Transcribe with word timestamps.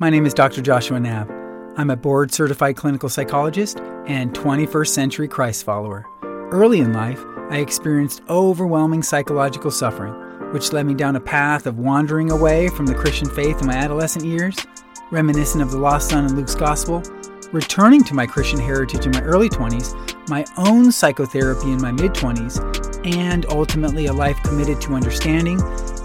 My 0.00 0.10
name 0.10 0.26
is 0.26 0.32
Dr. 0.32 0.62
Joshua 0.62 1.00
Knabb. 1.00 1.74
I'm 1.76 1.90
a 1.90 1.96
board 1.96 2.32
certified 2.32 2.76
clinical 2.76 3.08
psychologist 3.08 3.80
and 4.06 4.32
21st 4.32 4.86
century 4.90 5.26
Christ 5.26 5.64
follower. 5.64 6.06
Early 6.52 6.78
in 6.78 6.92
life, 6.92 7.20
I 7.50 7.56
experienced 7.56 8.22
overwhelming 8.28 9.02
psychological 9.02 9.72
suffering, 9.72 10.12
which 10.52 10.72
led 10.72 10.86
me 10.86 10.94
down 10.94 11.16
a 11.16 11.20
path 11.20 11.66
of 11.66 11.80
wandering 11.80 12.30
away 12.30 12.68
from 12.68 12.86
the 12.86 12.94
Christian 12.94 13.28
faith 13.28 13.60
in 13.60 13.66
my 13.66 13.74
adolescent 13.74 14.24
years, 14.24 14.56
reminiscent 15.10 15.64
of 15.64 15.72
the 15.72 15.78
lost 15.78 16.10
son 16.10 16.26
in 16.26 16.36
Luke's 16.36 16.54
gospel, 16.54 17.02
returning 17.50 18.04
to 18.04 18.14
my 18.14 18.24
Christian 18.24 18.60
heritage 18.60 19.04
in 19.04 19.10
my 19.10 19.22
early 19.22 19.48
20s, 19.48 20.28
my 20.28 20.44
own 20.58 20.92
psychotherapy 20.92 21.72
in 21.72 21.82
my 21.82 21.90
mid 21.90 22.12
20s, 22.12 23.04
and 23.04 23.46
ultimately 23.46 24.06
a 24.06 24.12
life 24.12 24.40
committed 24.44 24.80
to 24.80 24.94
understanding 24.94 25.60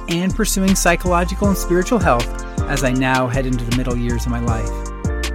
and 0.10 0.36
pursuing 0.36 0.74
psychological 0.74 1.50
and 1.50 1.58
spiritual 1.58 2.00
health 2.00 2.43
as 2.70 2.84
I 2.84 2.92
now 2.92 3.28
head 3.28 3.46
into 3.46 3.64
the 3.66 3.78
middle 3.78 3.96
years 3.96 4.26
of 4.26 4.32
my 4.32 4.40
life. 4.40 4.70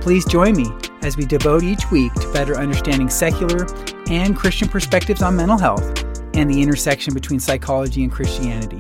Please 0.01 0.25
join 0.25 0.57
me 0.57 0.71
as 1.03 1.17
we 1.17 1.25
devote 1.25 1.63
each 1.63 1.91
week 1.91 2.13
to 2.15 2.33
better 2.33 2.57
understanding 2.57 3.09
secular 3.09 3.67
and 4.09 4.37
Christian 4.37 4.69
perspectives 4.69 5.23
on 5.23 5.37
mental 5.37 5.59
health 5.59 6.05
and 6.35 6.51
the 6.51 6.63
intersection 6.63 7.15
between 7.15 7.41
psychology 7.41 8.03
and 8.03 8.13
Christianity. 8.13 8.79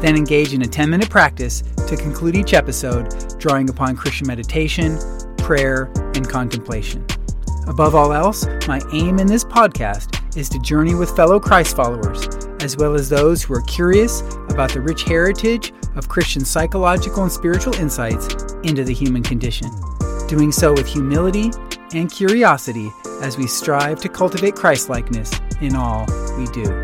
Then 0.00 0.16
engage 0.16 0.54
in 0.54 0.62
a 0.62 0.66
10 0.66 0.90
minute 0.90 1.10
practice 1.10 1.62
to 1.88 1.96
conclude 1.96 2.36
each 2.36 2.54
episode, 2.54 3.38
drawing 3.38 3.68
upon 3.68 3.96
Christian 3.96 4.26
meditation, 4.26 4.98
prayer, 5.38 5.90
and 6.14 6.28
contemplation. 6.28 7.04
Above 7.66 7.94
all 7.94 8.12
else, 8.12 8.46
my 8.66 8.80
aim 8.92 9.18
in 9.18 9.26
this 9.26 9.44
podcast 9.44 10.36
is 10.36 10.48
to 10.48 10.58
journey 10.60 10.94
with 10.94 11.14
fellow 11.14 11.38
Christ 11.40 11.76
followers, 11.76 12.26
as 12.60 12.76
well 12.76 12.94
as 12.94 13.08
those 13.08 13.42
who 13.42 13.54
are 13.54 13.62
curious 13.62 14.20
about 14.48 14.72
the 14.72 14.80
rich 14.80 15.04
heritage 15.04 15.72
of 15.94 16.08
Christian 16.08 16.44
psychological 16.44 17.22
and 17.22 17.30
spiritual 17.30 17.74
insights 17.76 18.34
into 18.64 18.84
the 18.84 18.94
human 18.94 19.22
condition, 19.22 19.70
doing 20.26 20.50
so 20.50 20.72
with 20.72 20.86
humility 20.86 21.50
and 21.94 22.10
curiosity 22.10 22.90
as 23.22 23.38
we 23.38 23.46
strive 23.46 24.00
to 24.00 24.08
cultivate 24.08 24.56
Christlikeness 24.56 25.30
in 25.60 25.76
all 25.76 26.06
we 26.36 26.46
do. 26.46 26.82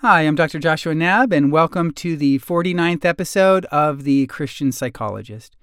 Hi, 0.00 0.22
I'm 0.22 0.34
Dr. 0.34 0.58
Joshua 0.58 0.92
Knabb, 0.92 1.32
and 1.32 1.50
welcome 1.50 1.90
to 1.92 2.16
the 2.16 2.38
49th 2.38 3.04
episode 3.04 3.64
of 3.66 4.04
The 4.04 4.26
Christian 4.26 4.70
Psychologist. 4.70 5.56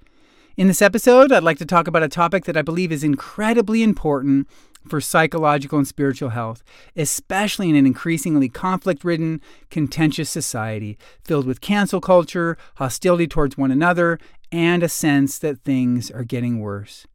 In 0.58 0.68
this 0.68 0.82
episode, 0.82 1.32
I'd 1.32 1.44
like 1.44 1.58
to 1.60 1.66
talk 1.66 1.88
about 1.88 2.04
a 2.04 2.10
topic 2.10 2.46
that 2.46 2.58
I 2.58 2.62
believe 2.62 2.92
is 2.92 3.04
incredibly 3.04 3.82
important 3.82 4.48
for 4.88 5.02
psychological 5.02 5.78
and 5.78 5.88
spiritual 5.88 6.30
health, 6.30 6.64
especially 6.96 7.70
in 7.70 7.76
an 7.76 7.86
increasingly 7.86 8.50
conflict 8.50 9.04
ridden, 9.04 9.42
contentious 9.70 10.30
society 10.30 10.98
filled 11.24 11.46
with 11.46 11.62
cancel 11.62 12.02
culture, 12.02 12.58
hostility 12.76 13.28
towards 13.28 13.58
one 13.58 13.72
another, 13.72 14.20
and 14.52 14.84
a 14.84 14.90
sense 14.90 15.40
that 15.40 15.64
things 15.64 16.12
are 16.12 16.24
getting 16.24 16.60
worse. 16.60 17.08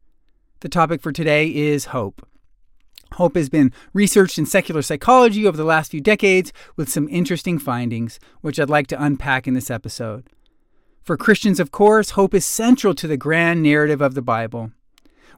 The 0.61 0.69
topic 0.69 1.01
for 1.01 1.11
today 1.11 1.47
is 1.47 1.85
hope. 1.85 2.27
Hope 3.13 3.35
has 3.35 3.49
been 3.49 3.73
researched 3.93 4.37
in 4.37 4.45
secular 4.45 4.81
psychology 4.81 5.47
over 5.47 5.57
the 5.57 5.63
last 5.63 5.91
few 5.91 6.01
decades 6.01 6.53
with 6.75 6.89
some 6.89 7.07
interesting 7.09 7.57
findings, 7.57 8.19
which 8.41 8.59
I'd 8.59 8.69
like 8.69 8.87
to 8.87 9.01
unpack 9.01 9.47
in 9.47 9.53
this 9.53 9.71
episode. 9.71 10.27
For 11.01 11.17
Christians, 11.17 11.59
of 11.59 11.71
course, 11.71 12.11
hope 12.11 12.33
is 12.33 12.45
central 12.45 12.93
to 12.95 13.07
the 13.07 13.17
grand 13.17 13.63
narrative 13.63 14.01
of 14.01 14.13
the 14.13 14.21
Bible. 14.21 14.71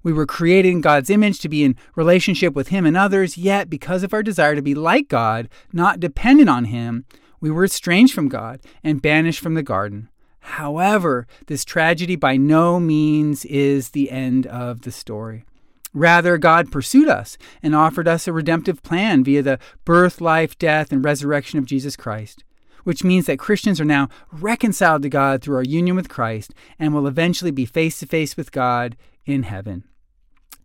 We 0.03 0.13
were 0.13 0.25
created 0.25 0.69
in 0.69 0.81
God's 0.81 1.09
image 1.09 1.39
to 1.39 1.49
be 1.49 1.63
in 1.63 1.75
relationship 1.95 2.53
with 2.53 2.69
Him 2.69 2.85
and 2.85 2.97
others, 2.97 3.37
yet 3.37 3.69
because 3.69 4.03
of 4.03 4.13
our 4.13 4.23
desire 4.23 4.55
to 4.55 4.61
be 4.61 4.75
like 4.75 5.07
God, 5.07 5.49
not 5.71 5.99
dependent 5.99 6.49
on 6.49 6.65
Him, 6.65 7.05
we 7.39 7.51
were 7.51 7.65
estranged 7.65 8.13
from 8.13 8.29
God 8.29 8.59
and 8.83 9.01
banished 9.01 9.39
from 9.39 9.55
the 9.55 9.63
garden. 9.63 10.09
However, 10.41 11.27
this 11.47 11.65
tragedy 11.65 12.15
by 12.15 12.37
no 12.37 12.79
means 12.79 13.45
is 13.45 13.89
the 13.89 14.09
end 14.09 14.47
of 14.47 14.81
the 14.81 14.91
story. 14.91 15.45
Rather, 15.93 16.37
God 16.37 16.71
pursued 16.71 17.09
us 17.09 17.37
and 17.61 17.75
offered 17.75 18.07
us 18.07 18.27
a 18.27 18.33
redemptive 18.33 18.81
plan 18.81 19.23
via 19.23 19.41
the 19.41 19.59
birth, 19.85 20.21
life, 20.21 20.57
death, 20.57 20.91
and 20.91 21.03
resurrection 21.03 21.59
of 21.59 21.65
Jesus 21.65 21.95
Christ 21.95 22.43
which 22.83 23.03
means 23.03 23.25
that 23.25 23.39
Christians 23.39 23.79
are 23.79 23.85
now 23.85 24.09
reconciled 24.31 25.03
to 25.03 25.09
God 25.09 25.41
through 25.41 25.57
our 25.57 25.63
union 25.63 25.95
with 25.95 26.09
Christ 26.09 26.53
and 26.79 26.93
will 26.93 27.07
eventually 27.07 27.51
be 27.51 27.65
face 27.65 27.99
to 27.99 28.07
face 28.07 28.35
with 28.35 28.51
God 28.51 28.97
in 29.25 29.43
heaven. 29.43 29.83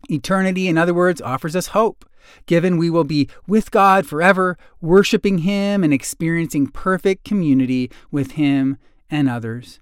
Eternity, 0.08 0.68
in 0.68 0.78
other 0.78 0.94
words, 0.94 1.20
offers 1.20 1.56
us 1.56 1.68
hope, 1.68 2.04
given 2.46 2.76
we 2.76 2.90
will 2.90 3.04
be 3.04 3.28
with 3.46 3.70
God 3.70 4.06
forever, 4.06 4.56
worshiping 4.80 5.38
Him 5.38 5.82
and 5.82 5.92
experiencing 5.92 6.68
perfect 6.68 7.24
community 7.24 7.90
with 8.10 8.32
Him 8.32 8.78
and 9.10 9.28
others. 9.28 9.80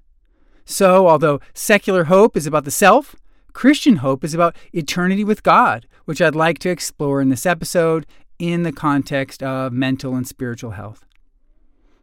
So, 0.65 1.09
although 1.09 1.41
secular 1.53 2.05
hope 2.05 2.37
is 2.37 2.47
about 2.47 2.65
the 2.65 2.71
self, 2.71 3.17
Christian 3.53 3.97
hope 3.97 4.25
is 4.25 4.35
about 4.35 4.57
eternity 4.73 5.25
with 5.25 5.43
God, 5.43 5.87
which 6.07 6.21
I'd 6.21 6.35
like 6.35 6.59
to 6.61 6.71
explore 6.71 7.21
in 7.21 7.29
this 7.29 7.47
episode 7.47 8.07
in 8.39 8.63
the 8.63 8.73
context 8.73 9.43
of 9.43 9.73
mental 9.73 10.17
and 10.17 10.27
spiritual 10.27 10.73
health. 10.73 11.05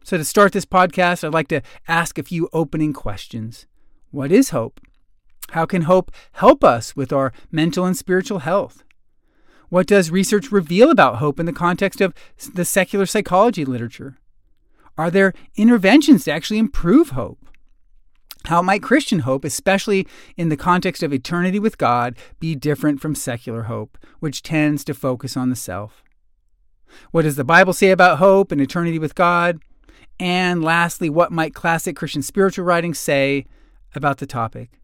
So, 0.04 0.16
to 0.16 0.24
start 0.24 0.52
this 0.52 0.64
podcast, 0.64 1.24
I'd 1.24 1.34
like 1.34 1.48
to 1.48 1.62
ask 1.86 2.18
a 2.18 2.24
few 2.24 2.48
opening 2.52 2.92
questions. 2.92 3.66
What 4.10 4.32
is 4.32 4.50
hope? 4.50 4.80
How 5.50 5.66
can 5.66 5.82
hope 5.82 6.10
help 6.32 6.64
us 6.64 6.96
with 6.96 7.12
our 7.12 7.32
mental 7.50 7.84
and 7.84 7.96
spiritual 7.96 8.40
health? 8.40 8.84
What 9.68 9.86
does 9.86 10.10
research 10.10 10.52
reveal 10.52 10.90
about 10.90 11.16
hope 11.16 11.40
in 11.40 11.46
the 11.46 11.52
context 11.52 12.00
of 12.00 12.14
the 12.54 12.64
secular 12.64 13.06
psychology 13.06 13.64
literature? 13.64 14.18
Are 14.98 15.10
there 15.10 15.32
interventions 15.56 16.24
to 16.24 16.32
actually 16.32 16.58
improve 16.58 17.10
hope? 17.10 17.38
How 18.46 18.60
might 18.60 18.82
Christian 18.82 19.20
hope, 19.20 19.44
especially 19.44 20.06
in 20.36 20.48
the 20.48 20.56
context 20.56 21.02
of 21.02 21.12
eternity 21.12 21.58
with 21.58 21.78
God, 21.78 22.16
be 22.40 22.54
different 22.54 23.00
from 23.00 23.14
secular 23.14 23.62
hope, 23.62 23.96
which 24.18 24.42
tends 24.42 24.84
to 24.84 24.94
focus 24.94 25.36
on 25.36 25.48
the 25.48 25.56
self? 25.56 26.02
What 27.10 27.22
does 27.22 27.36
the 27.36 27.44
Bible 27.44 27.72
say 27.72 27.90
about 27.90 28.18
hope 28.18 28.52
and 28.52 28.60
eternity 28.60 28.98
with 28.98 29.14
God? 29.14 29.60
And 30.18 30.62
lastly, 30.62 31.08
what 31.08 31.32
might 31.32 31.54
classic 31.54 31.96
Christian 31.96 32.22
spiritual 32.22 32.64
writings 32.64 32.98
say 32.98 33.46
about 33.94 34.18
the 34.18 34.26
topic? 34.26 34.81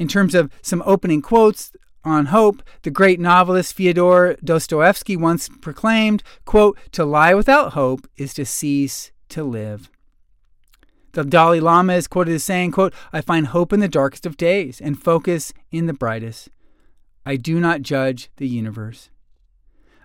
In 0.00 0.08
terms 0.08 0.34
of 0.34 0.50
some 0.62 0.82
opening 0.86 1.20
quotes 1.20 1.72
on 2.04 2.26
hope, 2.26 2.62
the 2.84 2.90
great 2.90 3.20
novelist 3.20 3.74
Fyodor 3.74 4.38
Dostoevsky 4.42 5.14
once 5.14 5.50
proclaimed, 5.60 6.22
quote, 6.46 6.78
"To 6.92 7.04
lie 7.04 7.34
without 7.34 7.74
hope 7.74 8.08
is 8.16 8.32
to 8.34 8.46
cease 8.46 9.12
to 9.28 9.44
live." 9.44 9.90
The 11.12 11.22
Dalai 11.22 11.60
Lama 11.60 11.92
is 11.92 12.06
quoted 12.06 12.36
as 12.36 12.44
saying, 12.44 12.70
quote, 12.70 12.94
I 13.12 13.20
find 13.20 13.48
hope 13.48 13.74
in 13.74 13.80
the 13.80 13.88
darkest 13.88 14.24
of 14.24 14.38
days 14.38 14.80
and 14.80 14.98
focus 14.98 15.52
in 15.70 15.84
the 15.84 15.92
brightest. 15.92 16.48
I 17.26 17.36
do 17.36 17.60
not 17.60 17.82
judge 17.82 18.30
the 18.38 18.48
universe. 18.48 19.10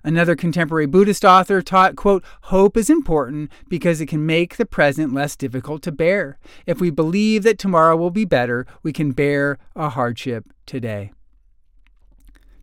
Another 0.05 0.35
contemporary 0.35 0.85
Buddhist 0.85 1.25
author 1.25 1.63
taught, 1.63 1.95
quote, 1.95 2.23
hope 2.43 2.77
is 2.77 2.91
important 2.91 3.51
because 3.67 3.99
it 3.99 4.05
can 4.05 4.23
make 4.23 4.55
the 4.55 4.66
present 4.66 5.16
less 5.16 5.35
difficult 5.35 5.81
to 5.81 5.91
bear. 5.91 6.38
If 6.67 6.79
we 6.79 6.91
believe 6.91 7.41
that 7.41 7.57
tomorrow 7.57 7.97
will 7.97 8.11
be 8.11 8.23
better, 8.23 8.67
we 8.83 8.93
can 8.93 9.13
bear 9.13 9.57
a 9.75 9.89
hardship 9.89 10.45
today. 10.67 11.11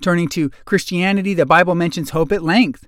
Turning 0.00 0.28
to 0.28 0.50
Christianity, 0.66 1.34
the 1.34 1.44
Bible 1.44 1.74
mentions 1.74 2.10
hope 2.10 2.30
at 2.30 2.44
length, 2.44 2.86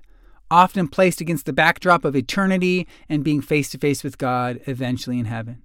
often 0.49 0.87
placed 0.87 1.19
against 1.19 1.45
the 1.45 1.51
backdrop 1.51 2.05
of 2.05 2.15
eternity 2.15 2.87
and 3.09 3.25
being 3.25 3.41
face 3.41 3.69
to 3.71 3.77
face 3.77 4.05
with 4.05 4.17
God 4.17 4.61
eventually 4.67 5.19
in 5.19 5.25
heaven. 5.25 5.63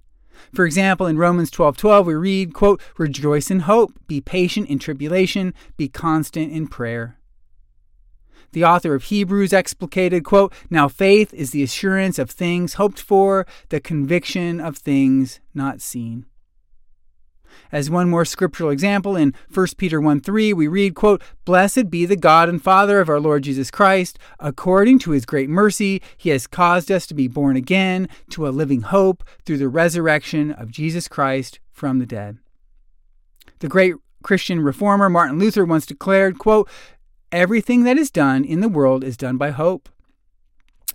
For 0.53 0.65
example, 0.65 1.07
in 1.07 1.17
Romans 1.17 1.49
12:12 1.49 1.77
12, 1.77 2.07
we 2.07 2.13
read, 2.13 2.53
quote, 2.53 2.81
"Rejoice 2.97 3.49
in 3.49 3.61
hope, 3.61 3.93
be 4.07 4.19
patient 4.19 4.67
in 4.67 4.79
tribulation, 4.79 5.53
be 5.77 5.87
constant 5.87 6.51
in 6.51 6.67
prayer." 6.67 7.15
The 8.53 8.65
author 8.65 8.93
of 8.93 9.03
Hebrews 9.03 9.53
explicated, 9.53 10.23
quote, 10.23 10.53
Now 10.69 10.87
faith 10.87 11.33
is 11.33 11.51
the 11.51 11.63
assurance 11.63 12.19
of 12.19 12.29
things 12.29 12.73
hoped 12.73 12.99
for, 12.99 13.45
the 13.69 13.79
conviction 13.79 14.59
of 14.59 14.77
things 14.77 15.39
not 15.53 15.81
seen. 15.81 16.25
As 17.71 17.89
one 17.89 18.09
more 18.09 18.25
scriptural 18.25 18.69
example, 18.69 19.15
in 19.15 19.33
1 19.53 19.67
Peter 19.77 20.01
1 20.01 20.21
3, 20.21 20.53
we 20.53 20.67
read, 20.67 20.95
quote, 20.95 21.21
Blessed 21.45 21.89
be 21.89 22.05
the 22.05 22.17
God 22.17 22.49
and 22.49 22.61
Father 22.61 22.99
of 22.99 23.09
our 23.09 23.19
Lord 23.19 23.43
Jesus 23.43 23.71
Christ. 23.71 24.19
According 24.39 24.99
to 24.99 25.11
his 25.11 25.25
great 25.25 25.49
mercy, 25.49 26.01
he 26.17 26.29
has 26.29 26.47
caused 26.47 26.91
us 26.91 27.07
to 27.07 27.13
be 27.13 27.27
born 27.27 27.55
again 27.55 28.09
to 28.31 28.47
a 28.47 28.49
living 28.49 28.81
hope 28.81 29.23
through 29.45 29.57
the 29.57 29.69
resurrection 29.69 30.51
of 30.51 30.71
Jesus 30.71 31.07
Christ 31.07 31.59
from 31.71 31.99
the 31.99 32.05
dead. 32.05 32.37
The 33.59 33.69
great 33.69 33.95
Christian 34.23 34.61
reformer 34.61 35.09
Martin 35.09 35.39
Luther 35.39 35.65
once 35.65 35.85
declared, 35.85 36.37
quote, 36.37 36.69
Everything 37.31 37.83
that 37.83 37.97
is 37.97 38.11
done 38.11 38.43
in 38.43 38.59
the 38.59 38.67
world 38.67 39.05
is 39.05 39.15
done 39.15 39.37
by 39.37 39.51
hope. 39.51 39.87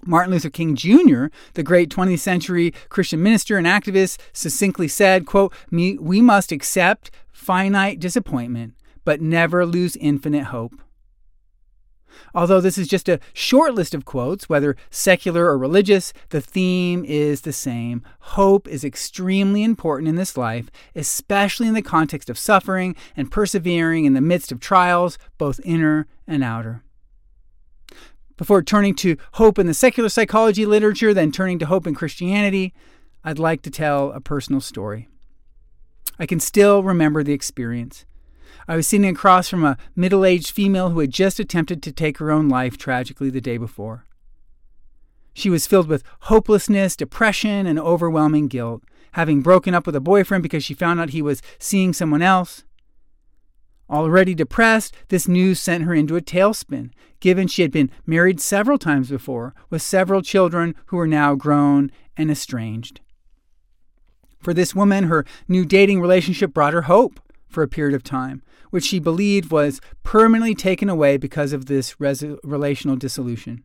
Martin 0.04 0.32
Luther 0.32 0.50
King 0.50 0.76
Jr., 0.76 1.26
the 1.54 1.62
great 1.62 1.88
20th 1.88 2.18
century 2.18 2.74
Christian 2.90 3.22
minister 3.22 3.56
and 3.56 3.66
activist, 3.66 4.18
succinctly 4.34 4.86
said, 4.86 5.24
quote, 5.24 5.54
We 5.70 6.20
must 6.20 6.52
accept 6.52 7.10
finite 7.32 8.00
disappointment, 8.00 8.74
but 9.04 9.22
never 9.22 9.64
lose 9.64 9.96
infinite 9.96 10.44
hope. 10.44 10.74
Although 12.34 12.60
this 12.60 12.78
is 12.78 12.88
just 12.88 13.08
a 13.08 13.20
short 13.32 13.74
list 13.74 13.94
of 13.94 14.04
quotes, 14.04 14.48
whether 14.48 14.76
secular 14.90 15.46
or 15.46 15.58
religious, 15.58 16.12
the 16.30 16.40
theme 16.40 17.04
is 17.04 17.42
the 17.42 17.52
same. 17.52 18.02
Hope 18.20 18.68
is 18.68 18.84
extremely 18.84 19.62
important 19.62 20.08
in 20.08 20.16
this 20.16 20.36
life, 20.36 20.70
especially 20.94 21.68
in 21.68 21.74
the 21.74 21.82
context 21.82 22.30
of 22.30 22.38
suffering 22.38 22.96
and 23.16 23.30
persevering 23.30 24.04
in 24.04 24.14
the 24.14 24.20
midst 24.20 24.52
of 24.52 24.60
trials, 24.60 25.18
both 25.38 25.60
inner 25.64 26.06
and 26.26 26.42
outer. 26.42 26.82
Before 28.36 28.62
turning 28.62 28.94
to 28.96 29.16
hope 29.32 29.58
in 29.58 29.66
the 29.66 29.72
secular 29.72 30.10
psychology 30.10 30.66
literature, 30.66 31.14
then 31.14 31.32
turning 31.32 31.58
to 31.58 31.66
hope 31.66 31.86
in 31.86 31.94
Christianity, 31.94 32.74
I'd 33.24 33.38
like 33.38 33.62
to 33.62 33.70
tell 33.70 34.12
a 34.12 34.20
personal 34.20 34.60
story. 34.60 35.08
I 36.18 36.26
can 36.26 36.40
still 36.40 36.82
remember 36.82 37.22
the 37.22 37.32
experience. 37.32 38.04
I 38.68 38.76
was 38.76 38.86
sitting 38.86 39.08
across 39.08 39.48
from 39.48 39.64
a 39.64 39.78
middle 39.94 40.24
aged 40.24 40.50
female 40.50 40.90
who 40.90 40.98
had 41.00 41.10
just 41.10 41.38
attempted 41.38 41.82
to 41.82 41.92
take 41.92 42.18
her 42.18 42.30
own 42.30 42.48
life 42.48 42.76
tragically 42.76 43.30
the 43.30 43.40
day 43.40 43.58
before. 43.58 44.06
She 45.34 45.50
was 45.50 45.66
filled 45.66 45.88
with 45.88 46.02
hopelessness, 46.22 46.96
depression, 46.96 47.66
and 47.66 47.78
overwhelming 47.78 48.48
guilt, 48.48 48.82
having 49.12 49.42
broken 49.42 49.74
up 49.74 49.86
with 49.86 49.94
a 49.94 50.00
boyfriend 50.00 50.42
because 50.42 50.64
she 50.64 50.74
found 50.74 50.98
out 50.98 51.10
he 51.10 51.22
was 51.22 51.42
seeing 51.58 51.92
someone 51.92 52.22
else. 52.22 52.64
Already 53.88 54.34
depressed, 54.34 54.94
this 55.08 55.28
news 55.28 55.60
sent 55.60 55.84
her 55.84 55.94
into 55.94 56.16
a 56.16 56.20
tailspin, 56.20 56.90
given 57.20 57.46
she 57.46 57.62
had 57.62 57.70
been 57.70 57.90
married 58.04 58.40
several 58.40 58.78
times 58.78 59.10
before, 59.10 59.54
with 59.70 59.82
several 59.82 60.22
children 60.22 60.74
who 60.86 60.96
were 60.96 61.06
now 61.06 61.34
grown 61.34 61.92
and 62.16 62.30
estranged. 62.30 63.00
For 64.40 64.52
this 64.52 64.74
woman, 64.74 65.04
her 65.04 65.24
new 65.46 65.64
dating 65.64 66.00
relationship 66.00 66.52
brought 66.52 66.72
her 66.72 66.82
hope 66.82 67.20
for 67.48 67.62
a 67.62 67.68
period 67.68 67.94
of 67.94 68.02
time, 68.02 68.42
which 68.70 68.84
she 68.84 68.98
believed 68.98 69.50
was 69.50 69.80
permanently 70.02 70.54
taken 70.54 70.88
away 70.88 71.16
because 71.16 71.52
of 71.52 71.66
this 71.66 72.00
res- 72.00 72.24
relational 72.42 72.96
dissolution. 72.96 73.64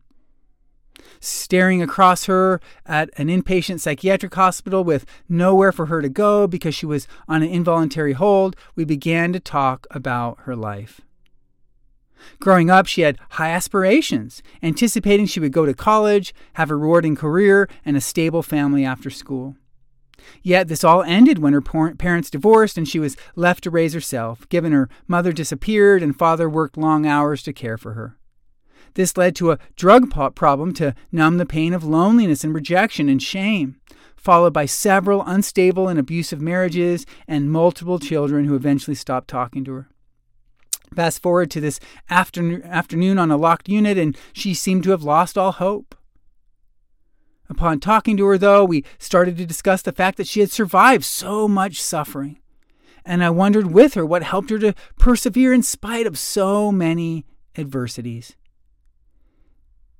Staring 1.20 1.82
across 1.82 2.24
her 2.24 2.60
at 2.86 3.10
an 3.16 3.28
inpatient 3.28 3.80
psychiatric 3.80 4.34
hospital 4.34 4.84
with 4.84 5.06
nowhere 5.28 5.72
for 5.72 5.86
her 5.86 6.02
to 6.02 6.08
go 6.08 6.46
because 6.46 6.74
she 6.74 6.86
was 6.86 7.06
on 7.28 7.42
an 7.42 7.48
involuntary 7.48 8.12
hold, 8.12 8.56
we 8.74 8.84
began 8.84 9.32
to 9.32 9.40
talk 9.40 9.86
about 9.90 10.38
her 10.40 10.56
life. 10.56 11.00
Growing 12.40 12.70
up, 12.70 12.86
she 12.86 13.02
had 13.02 13.18
high 13.30 13.50
aspirations, 13.50 14.42
anticipating 14.62 15.26
she 15.26 15.40
would 15.40 15.52
go 15.52 15.66
to 15.66 15.74
college, 15.74 16.34
have 16.54 16.70
a 16.70 16.76
rewarding 16.76 17.16
career, 17.16 17.68
and 17.84 17.96
a 17.96 18.00
stable 18.00 18.42
family 18.42 18.84
after 18.84 19.10
school. 19.10 19.56
Yet 20.42 20.68
this 20.68 20.84
all 20.84 21.02
ended 21.02 21.38
when 21.38 21.52
her 21.52 21.60
parents 21.60 22.30
divorced 22.30 22.78
and 22.78 22.88
she 22.88 22.98
was 22.98 23.16
left 23.36 23.64
to 23.64 23.70
raise 23.70 23.94
herself, 23.94 24.48
given 24.48 24.72
her 24.72 24.88
mother 25.06 25.32
disappeared 25.32 26.02
and 26.02 26.16
father 26.16 26.48
worked 26.48 26.76
long 26.76 27.06
hours 27.06 27.42
to 27.44 27.52
care 27.52 27.78
for 27.78 27.94
her. 27.94 28.16
This 28.94 29.16
led 29.16 29.34
to 29.36 29.52
a 29.52 29.58
drug 29.76 30.10
problem 30.34 30.74
to 30.74 30.94
numb 31.10 31.38
the 31.38 31.46
pain 31.46 31.72
of 31.72 31.84
loneliness 31.84 32.44
and 32.44 32.54
rejection 32.54 33.08
and 33.08 33.22
shame, 33.22 33.76
followed 34.16 34.52
by 34.52 34.66
several 34.66 35.22
unstable 35.24 35.88
and 35.88 35.98
abusive 35.98 36.40
marriages 36.40 37.06
and 37.26 37.50
multiple 37.50 37.98
children 37.98 38.44
who 38.44 38.54
eventually 38.54 38.94
stopped 38.94 39.28
talking 39.28 39.64
to 39.64 39.72
her. 39.72 39.88
Fast 40.94 41.22
forward 41.22 41.50
to 41.52 41.60
this 41.60 41.80
afternoon 42.10 43.18
on 43.18 43.30
a 43.30 43.36
locked 43.38 43.68
unit, 43.68 43.96
and 43.96 44.16
she 44.34 44.52
seemed 44.52 44.84
to 44.84 44.90
have 44.90 45.02
lost 45.02 45.38
all 45.38 45.52
hope. 45.52 45.94
Upon 47.52 47.80
talking 47.80 48.16
to 48.16 48.24
her, 48.24 48.38
though, 48.38 48.64
we 48.64 48.82
started 48.98 49.36
to 49.36 49.44
discuss 49.44 49.82
the 49.82 49.92
fact 49.92 50.16
that 50.16 50.26
she 50.26 50.40
had 50.40 50.50
survived 50.50 51.04
so 51.04 51.46
much 51.46 51.82
suffering. 51.82 52.38
And 53.04 53.22
I 53.22 53.28
wondered 53.28 53.72
with 53.72 53.92
her 53.92 54.06
what 54.06 54.22
helped 54.22 54.48
her 54.48 54.58
to 54.58 54.74
persevere 54.98 55.52
in 55.52 55.62
spite 55.62 56.06
of 56.06 56.18
so 56.18 56.72
many 56.72 57.26
adversities. 57.58 58.36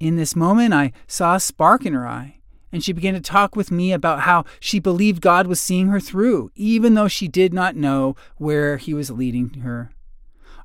In 0.01 0.17
this 0.17 0.35
moment, 0.35 0.73
I 0.73 0.93
saw 1.07 1.35
a 1.35 1.41
spark 1.41 1.85
in 1.85 1.93
her 1.93 2.09
eye, 2.09 2.39
and 2.73 2.83
she 2.83 2.95
began 2.95 3.13
to 3.13 3.21
talk 3.21 3.55
with 3.55 3.71
me 3.71 3.93
about 3.93 4.21
how 4.21 4.47
she 4.59 4.79
believed 4.79 5.21
God 5.21 5.47
was 5.47 5.61
seeing 5.61 5.89
her 5.89 6.01
through, 6.01 6.51
even 6.55 6.95
though 6.95 7.07
she 7.07 7.29
did 7.29 7.53
not 7.53 7.77
know 7.77 8.17
where 8.39 8.79
He 8.79 8.95
was 8.95 9.11
leading 9.11 9.51
her. 9.61 9.93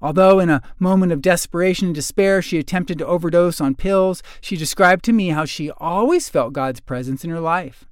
Although 0.02 0.40
in 0.40 0.50
a 0.50 0.62
moment 0.80 1.12
of 1.12 1.22
desperation 1.22 1.88
and 1.88 1.96
despair 1.96 2.42
she 2.42 2.60
attempted 2.60 3.00
to 3.00 3.08
overdose 3.08 3.60
on 3.60 3.76
pills, 3.76 4.22
she 4.42 4.56
described 4.56 5.04
to 5.06 5.14
me 5.14 5.30
how 5.30 5.46
she 5.46 5.72
always 5.72 6.30
felt 6.30 6.54
God's 6.54 6.80
presence 6.80 7.24
in 7.24 7.30
her 7.30 7.40
life. 7.40 7.86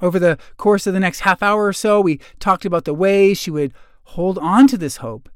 Over 0.00 0.18
the 0.18 0.38
course 0.56 0.86
of 0.86 0.94
the 0.94 1.00
next 1.00 1.20
half 1.20 1.42
hour 1.42 1.66
or 1.66 1.72
so, 1.72 2.00
we 2.00 2.20
talked 2.40 2.64
about 2.64 2.84
the 2.84 2.94
ways 2.94 3.38
she 3.38 3.50
would 3.50 3.72
hold 4.04 4.38
on 4.38 4.66
to 4.68 4.78
this 4.78 4.98
hope. 4.98 5.28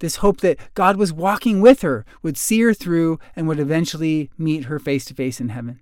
This 0.00 0.16
hope 0.16 0.40
that 0.40 0.58
God 0.74 0.96
was 0.96 1.12
walking 1.12 1.60
with 1.60 1.82
her, 1.82 2.04
would 2.22 2.36
see 2.36 2.60
her 2.60 2.74
through, 2.74 3.18
and 3.34 3.48
would 3.48 3.60
eventually 3.60 4.30
meet 4.36 4.64
her 4.64 4.78
face 4.78 5.04
to 5.06 5.14
face 5.14 5.40
in 5.40 5.48
heaven. 5.50 5.80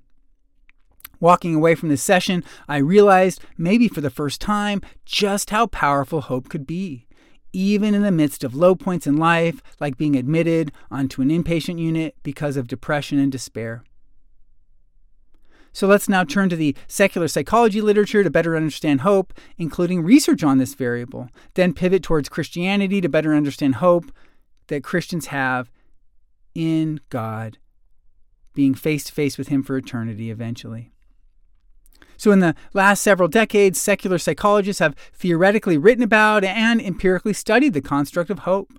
Walking 1.19 1.55
away 1.55 1.75
from 1.75 1.89
this 1.89 2.03
session, 2.03 2.45
I 2.69 2.79
realized, 2.79 3.41
maybe 3.57 3.89
for 3.89 4.01
the 4.01 4.11
first 4.11 4.41
time, 4.41 4.83
just 5.05 5.51
how 5.51 5.67
powerful 5.67 6.21
hope 6.21 6.49
could 6.49 6.67
be 6.67 7.07
even 7.53 7.95
in 7.95 8.03
the 8.03 8.11
midst 8.11 8.45
of 8.45 8.55
low 8.55 8.75
points 8.75 9.07
in 9.07 9.17
life, 9.17 9.63
like 9.81 9.97
being 9.97 10.17
admitted 10.17 10.73
onto 10.91 11.23
an 11.23 11.29
inpatient 11.29 11.79
unit 11.79 12.15
because 12.23 12.57
of 12.57 12.69
depression 12.69 13.19
and 13.19 13.31
despair. 13.31 13.85
So 15.73 15.87
let's 15.87 16.09
now 16.09 16.23
turn 16.23 16.51
to 16.51 16.57
the 16.57 16.77
secular 16.87 17.29
psychology 17.29 17.81
literature 17.81 18.23
to 18.23 18.31
better 18.31 18.57
understand 18.57 19.01
hope, 19.01 19.33
including 19.57 20.03
research 20.03 20.45
on 20.45 20.59
this 20.59 20.75
variable, 20.75 21.29
then 21.55 21.73
pivot 21.73 22.03
towards 22.03 22.29
Christianity 22.29 23.01
to 23.01 23.09
better 23.09 23.35
understand 23.35 23.77
hope 23.77 24.13
that 24.67 24.85
Christians 24.85 25.27
have 25.27 25.71
in 26.55 27.01
God, 27.09 27.57
being 28.55 28.75
face 28.75 29.05
to 29.05 29.13
face 29.13 29.39
with 29.39 29.49
Him 29.49 29.63
for 29.63 29.77
eternity 29.79 30.31
eventually. 30.31 30.92
So, 32.17 32.31
in 32.31 32.41
the 32.41 32.55
last 32.73 33.03
several 33.03 33.29
decades, 33.29 33.81
secular 33.81 34.19
psychologists 34.19 34.81
have 34.81 34.95
theoretically 35.13 35.77
written 35.77 36.05
about 36.05 36.45
and 36.45 36.81
empirically 36.81 37.33
studied 37.33 37.73
the 37.75 37.81
construct 37.81 38.31
of 38.31 38.41
hope. 38.41 38.73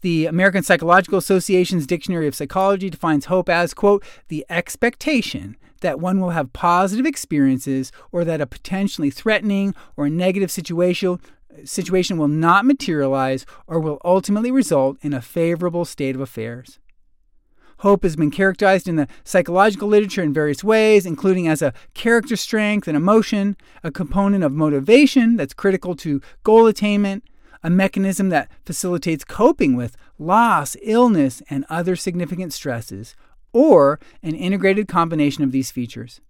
The 0.00 0.26
American 0.26 0.62
Psychological 0.62 1.18
Association's 1.18 1.86
Dictionary 1.86 2.26
of 2.26 2.34
Psychology 2.34 2.90
defines 2.90 3.26
hope 3.26 3.48
as, 3.48 3.72
quote, 3.72 4.04
the 4.28 4.44
expectation 4.50 5.56
that 5.80 6.00
one 6.00 6.20
will 6.20 6.30
have 6.30 6.52
positive 6.52 7.06
experiences 7.06 7.90
or 8.12 8.24
that 8.24 8.40
a 8.40 8.46
potentially 8.46 9.10
threatening 9.10 9.74
or 9.96 10.10
negative 10.10 10.50
situation 10.50 11.18
situation 11.64 12.18
will 12.18 12.28
not 12.28 12.66
materialize 12.66 13.46
or 13.66 13.78
will 13.78 14.00
ultimately 14.04 14.50
result 14.50 14.96
in 15.02 15.12
a 15.12 15.22
favorable 15.22 15.84
state 15.84 16.14
of 16.14 16.20
affairs. 16.20 16.80
Hope 17.84 18.02
has 18.02 18.16
been 18.16 18.30
characterized 18.30 18.88
in 18.88 18.96
the 18.96 19.06
psychological 19.24 19.88
literature 19.88 20.22
in 20.22 20.32
various 20.32 20.64
ways, 20.64 21.04
including 21.04 21.46
as 21.46 21.60
a 21.60 21.74
character 21.92 22.34
strength 22.34 22.88
and 22.88 22.96
emotion, 22.96 23.58
a 23.82 23.90
component 23.90 24.42
of 24.42 24.52
motivation 24.52 25.36
that's 25.36 25.52
critical 25.52 25.94
to 25.96 26.22
goal 26.44 26.66
attainment, 26.66 27.24
a 27.62 27.68
mechanism 27.68 28.30
that 28.30 28.50
facilitates 28.64 29.22
coping 29.22 29.76
with 29.76 29.98
loss, 30.18 30.78
illness, 30.80 31.42
and 31.50 31.66
other 31.68 31.94
significant 31.94 32.54
stresses, 32.54 33.14
or 33.52 34.00
an 34.22 34.34
integrated 34.34 34.88
combination 34.88 35.44
of 35.44 35.52
these 35.52 35.70
features. 35.70 36.22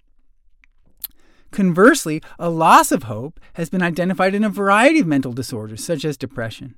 Conversely, 1.53 2.21
a 2.37 2.51
loss 2.51 2.91
of 2.91 3.05
hope 3.05 3.39
has 3.53 3.71
been 3.71 3.81
identified 3.81 4.35
in 4.35 4.43
a 4.43 4.51
variety 4.51 4.99
of 4.99 5.07
mental 5.07 5.33
disorders, 5.33 5.85
such 5.85 6.05
as 6.05 6.17
depression. 6.17 6.75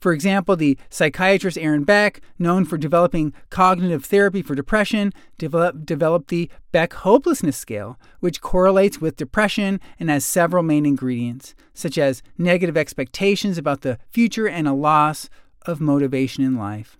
For 0.00 0.12
example, 0.12 0.56
the 0.56 0.78
psychiatrist 0.90 1.58
Aaron 1.58 1.84
Beck, 1.84 2.20
known 2.38 2.64
for 2.64 2.76
developing 2.76 3.32
cognitive 3.50 4.04
therapy 4.04 4.42
for 4.42 4.54
depression, 4.54 5.12
develop, 5.38 5.84
developed 5.84 6.28
the 6.28 6.50
Beck 6.72 6.92
Hopelessness 6.92 7.56
Scale, 7.56 7.98
which 8.20 8.40
correlates 8.40 9.00
with 9.00 9.16
depression 9.16 9.80
and 9.98 10.10
has 10.10 10.24
several 10.24 10.62
main 10.62 10.86
ingredients, 10.86 11.54
such 11.72 11.98
as 11.98 12.22
negative 12.38 12.76
expectations 12.76 13.58
about 13.58 13.82
the 13.82 13.98
future 14.10 14.48
and 14.48 14.66
a 14.66 14.72
loss 14.72 15.28
of 15.66 15.80
motivation 15.80 16.44
in 16.44 16.56
life. 16.56 16.98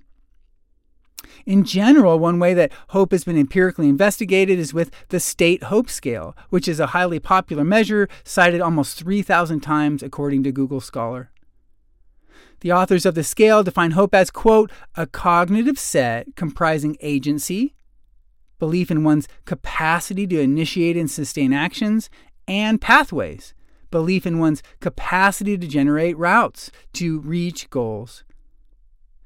In 1.46 1.64
general, 1.64 2.18
one 2.18 2.38
way 2.38 2.54
that 2.54 2.72
hope 2.88 3.12
has 3.12 3.24
been 3.24 3.38
empirically 3.38 3.88
investigated 3.88 4.58
is 4.58 4.74
with 4.74 4.90
the 5.08 5.20
State 5.20 5.64
Hope 5.64 5.90
Scale, 5.90 6.36
which 6.50 6.68
is 6.68 6.80
a 6.80 6.88
highly 6.88 7.18
popular 7.18 7.64
measure 7.64 8.08
cited 8.24 8.60
almost 8.60 8.98
3,000 8.98 9.60
times 9.60 10.02
according 10.02 10.42
to 10.44 10.52
Google 10.52 10.80
Scholar. 10.80 11.30
The 12.64 12.72
authors 12.72 13.04
of 13.04 13.14
the 13.14 13.22
scale 13.22 13.62
define 13.62 13.90
hope 13.90 14.14
as, 14.14 14.30
quote, 14.30 14.72
a 14.94 15.06
cognitive 15.06 15.78
set 15.78 16.34
comprising 16.34 16.96
agency, 17.02 17.74
belief 18.58 18.90
in 18.90 19.04
one's 19.04 19.28
capacity 19.44 20.26
to 20.28 20.40
initiate 20.40 20.96
and 20.96 21.10
sustain 21.10 21.52
actions, 21.52 22.08
and 22.48 22.80
pathways, 22.80 23.52
belief 23.90 24.26
in 24.26 24.38
one's 24.38 24.62
capacity 24.80 25.58
to 25.58 25.66
generate 25.66 26.16
routes 26.16 26.70
to 26.94 27.20
reach 27.20 27.68
goals. 27.68 28.24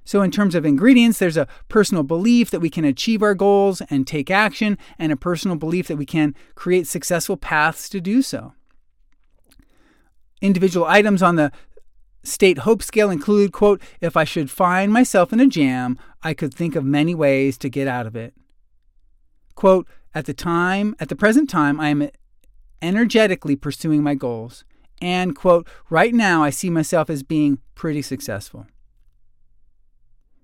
So, 0.04 0.21
in 0.21 0.33
terms 0.33 0.57
of 0.57 0.66
ingredients, 0.66 1.21
there's 1.21 1.37
a 1.37 1.47
personal 1.68 2.02
belief 2.02 2.50
that 2.50 2.59
we 2.59 2.71
can 2.71 2.85
achieve 2.85 3.23
our 3.23 3.37
goals 3.37 3.80
and 3.83 4.04
take 4.04 4.33
action, 4.33 4.76
and 4.99 5.12
a 5.12 5.16
personal 5.16 5.57
belief 5.57 5.87
that 5.87 5.97
we 5.97 6.07
can 6.07 6.35
create 6.57 6.88
successful 6.88 7.37
paths 7.37 7.88
to 7.90 8.00
do 8.00 8.21
so. 8.21 8.54
Individual 10.40 10.87
items 10.87 11.23
on 11.23 11.37
the 11.37 11.52
state 12.23 12.59
hope 12.59 12.83
scale 12.83 13.11
include, 13.11 13.53
quote, 13.53 13.81
if 14.01 14.17
I 14.17 14.25
should 14.25 14.51
find 14.51 14.93
myself 14.93 15.33
in 15.33 15.41
a 15.41 15.47
jam, 15.47 15.99
I 16.23 16.35
could 16.35 16.53
think 16.53 16.77
of 16.77 16.85
many 16.85 17.15
ways 17.15 17.59
to 17.59 17.69
get 17.69 17.89
out 17.89 18.07
of 18.07 18.17
it. 18.17 18.35
Quote, 19.55 19.87
at 20.15 20.27
the 20.27 20.35
time, 20.35 20.95
at 21.01 21.09
the 21.09 21.17
present 21.17 21.51
time, 21.51 21.81
I 21.81 21.89
am 21.89 22.11
energetically 22.81 23.57
pursuing 23.57 24.03
my 24.03 24.15
goals. 24.15 24.65
And, 25.01 25.37
quote, 25.37 25.69
right 25.91 26.15
now 26.15 26.43
I 26.43 26.51
see 26.51 26.71
myself 26.71 27.09
as 27.09 27.23
being 27.23 27.59
pretty 27.75 28.03
successful. 28.03 28.67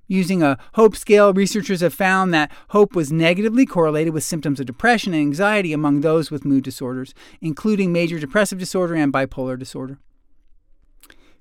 Using 0.06 0.42
a 0.42 0.58
hope 0.74 0.96
scale, 0.96 1.32
researchers 1.32 1.80
have 1.80 1.94
found 1.94 2.34
that 2.34 2.52
hope 2.68 2.94
was 2.94 3.10
negatively 3.10 3.64
correlated 3.64 4.12
with 4.12 4.22
symptoms 4.22 4.60
of 4.60 4.66
depression 4.66 5.14
and 5.14 5.22
anxiety 5.22 5.72
among 5.72 6.00
those 6.02 6.30
with 6.30 6.44
mood 6.44 6.62
disorders, 6.62 7.14
including 7.40 7.92
major 7.92 8.18
depressive 8.18 8.58
disorder 8.58 8.94
and 8.94 9.12
bipolar 9.12 9.58
disorder. 9.58 9.98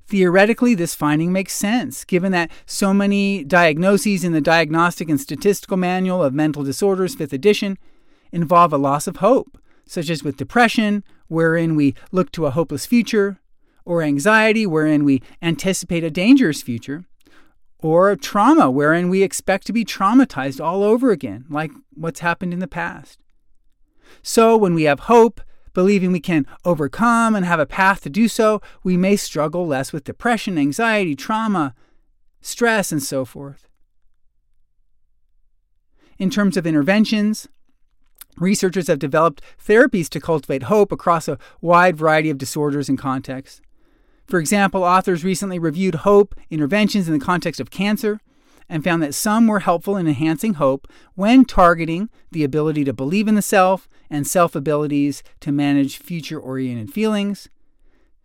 Theoretically, 0.07 0.75
this 0.75 0.95
finding 0.95 1.31
makes 1.31 1.53
sense, 1.53 2.03
given 2.03 2.31
that 2.33 2.51
so 2.65 2.93
many 2.93 3.43
diagnoses 3.43 4.24
in 4.24 4.33
the 4.33 4.41
Diagnostic 4.41 5.10
and 5.10 5.19
Statistical 5.19 5.77
Manual 5.77 6.24
of 6.24 6.33
Mental 6.33 6.63
Disorders, 6.63 7.15
5th 7.15 7.33
edition, 7.33 7.77
involve 8.31 8.74
a 8.74 8.77
loss 8.77 9.07
of 9.07 9.17
hope, 9.17 9.57
such 9.86 10.10
as 10.10 10.24
with 10.24 10.38
depression, 10.38 11.03
wherein 11.27 11.75
we 11.75 11.95
look 12.12 12.31
to 12.33 12.45
a 12.45 12.51
hopeless 12.51 12.86
future, 12.86 13.39
or 13.86 14.01
anxiety, 14.01 14.65
wherein 14.65 15.03
we 15.03 15.22
anticipate 15.41 16.03
a 16.03 16.12
dangerous 16.12 16.62
future 16.62 17.05
or 17.83 18.15
trauma 18.15 18.72
wherein 18.72 19.10
we 19.10 19.22
expect 19.22 19.67
to 19.67 19.74
be 19.74 19.83
traumatized 19.83 20.63
all 20.63 20.83
over 20.83 21.12
again, 21.12 21.45
like 21.50 21.72
what's 21.93 22.22
happened 22.22 22.53
in 22.53 22.60
the 22.60 22.67
past. 22.67 23.19
So, 24.22 24.55
when 24.55 24.74
we 24.74 24.83
have 24.83 25.01
hope, 25.01 25.41
believing 25.74 26.12
we 26.12 26.20
can 26.20 26.46
overcome 26.65 27.36
and 27.36 27.46
have 27.46 27.60
a 27.60 27.65
path 27.65 28.01
to 28.01 28.10
do 28.10 28.27
so, 28.27 28.62
we 28.84 28.98
may 28.98 29.15
struggle 29.15 29.65
less 29.68 29.92
with 29.92 30.03
depression, 30.03 30.58
anxiety, 30.58 31.15
trauma, 31.15 31.74
stress, 32.42 32.92
and 32.92 33.01
so 33.01 33.25
forth. 33.25 33.68
In 36.20 36.30
terms 36.30 36.58
of 36.58 36.68
interventions, 36.68 37.48
researchers 38.38 38.88
have 38.88 39.00
developed 39.00 39.42
therapies 39.65 40.10
to 40.10 40.20
cultivate 40.20 40.63
hope 40.63 40.92
across 40.92 41.27
a 41.27 41.39
wide 41.62 41.98
variety 41.98 42.30
of 42.30 42.38
disorders 42.38 42.89
and 42.89 42.98
contexts. 42.98 43.62
For 44.25 44.39
example, 44.39 44.84
authors 44.84 45.24
recently 45.24 45.60
reviewed 45.60 45.96
hope 45.96 46.36
interventions 46.50 47.08
in 47.08 47.13
the 47.13 47.24
context 47.24 47.60
of 47.60 47.72
cancer 47.72 48.22
and 48.70 48.84
found 48.84 49.03
that 49.03 49.13
some 49.13 49.48
were 49.48 49.60
helpful 49.60 49.98
in 49.98 50.08
enhancing 50.08 50.56
hope 50.56 50.88
when 51.15 51.46
targeting 51.46 52.10
the 52.32 52.44
ability 52.44 52.84
to 52.86 52.94
believe 52.94 53.27
in 53.27 53.36
the 53.36 53.42
self 53.42 53.89
and 54.13 54.27
self 54.27 54.55
abilities 54.55 55.24
to 55.39 55.51
manage 55.51 55.98
future 55.98 56.39
oriented 56.39 56.93
feelings, 56.93 57.50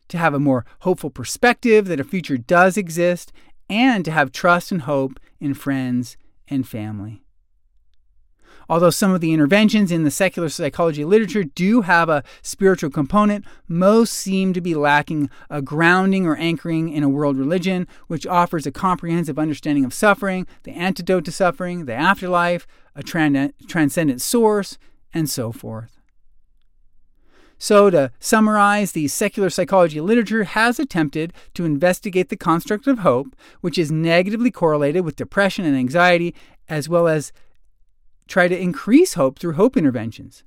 to 0.09 0.19
have 0.19 0.35
a 0.35 0.39
more 0.39 0.67
hopeful 0.81 1.09
perspective 1.09 1.87
that 1.87 1.99
a 1.99 2.05
future 2.05 2.37
does 2.37 2.77
exist, 2.77 3.33
and 3.71 4.05
to 4.05 4.11
have 4.11 4.31
trust 4.31 4.71
and 4.71 4.83
hope 4.83 5.19
in 5.41 5.55
friends 5.55 6.19
and 6.47 6.69
family. 6.69 7.23
Although 8.71 8.91
some 8.91 9.13
of 9.13 9.23
the 9.23 9.33
interventions 9.33 9.91
in 9.91 10.05
the 10.05 10.11
secular 10.11 10.51
psychology 10.51 11.07
literature 11.07 11.43
do 11.43 11.81
have 11.81 12.11
a 12.11 12.23
spiritual 12.43 12.91
component, 12.91 13.47
most 13.67 14.13
seem 14.13 14.53
to 14.53 14.61
be 14.61 14.75
lacking 14.75 15.31
a 15.49 15.63
grounding 15.63 16.27
or 16.27 16.37
anchoring 16.37 16.91
in 16.91 17.03
a 17.03 17.09
world 17.09 17.39
religion, 17.39 17.89
which 18.09 18.27
offers 18.27 18.67
a 18.67 18.71
comprehensive 18.71 19.39
understanding 19.39 19.87
of 19.87 19.95
suffering, 19.95 20.47
the 20.65 20.73
antidote 20.73 21.25
to 21.25 21.33
suffering, 21.33 21.87
the 21.87 21.95
afterlife, 21.95 22.67
a 22.95 23.03
transcendent 23.03 24.21
source, 24.21 24.77
and 25.13 25.29
so 25.29 25.53
forth. 25.53 25.99
So, 27.61 27.91
to 27.91 28.13
summarize, 28.21 28.93
the 28.93 29.09
secular 29.09 29.51
psychology 29.51 30.01
literature 30.01 30.45
has 30.45 30.79
attempted 30.79 31.33
to 31.55 31.65
investigate 31.65 32.29
the 32.29 32.37
construct 32.37 32.87
of 32.87 33.01
hope, 33.01 33.35
which 33.61 33.77
is 33.79 33.91
negatively 33.91 34.53
correlated 34.53 35.05
with 35.05 35.17
depression 35.17 35.65
and 35.65 35.77
anxiety, 35.77 36.37
as 36.69 36.89
well 36.89 37.09
as 37.09 37.33
try 38.29 38.47
to 38.47 38.57
increase 38.57 39.15
hope 39.15 39.41
through 39.41 39.55
hope 39.55 39.77
interventions. 39.77 40.45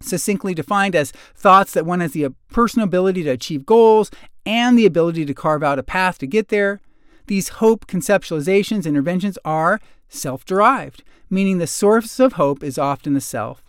Succinctly 0.00 0.54
defined 0.54 0.96
as 0.96 1.12
thoughts 1.34 1.72
that 1.72 1.84
one 1.84 2.00
has 2.00 2.12
the 2.12 2.32
personal 2.50 2.84
ability 2.84 3.22
to 3.24 3.30
achieve 3.30 3.66
goals 3.66 4.10
and 4.46 4.78
the 4.78 4.86
ability 4.86 5.26
to 5.26 5.34
carve 5.34 5.62
out 5.62 5.78
a 5.78 5.82
path 5.82 6.18
to 6.18 6.26
get 6.26 6.48
there, 6.48 6.80
these 7.26 7.48
hope 7.48 7.86
conceptualizations 7.86 8.78
and 8.78 8.86
interventions 8.86 9.38
are 9.44 9.80
self 10.08 10.44
derived, 10.44 11.02
meaning 11.30 11.58
the 11.58 11.66
source 11.66 12.20
of 12.20 12.34
hope 12.34 12.62
is 12.62 12.78
often 12.78 13.14
the 13.14 13.20
self. 13.20 13.62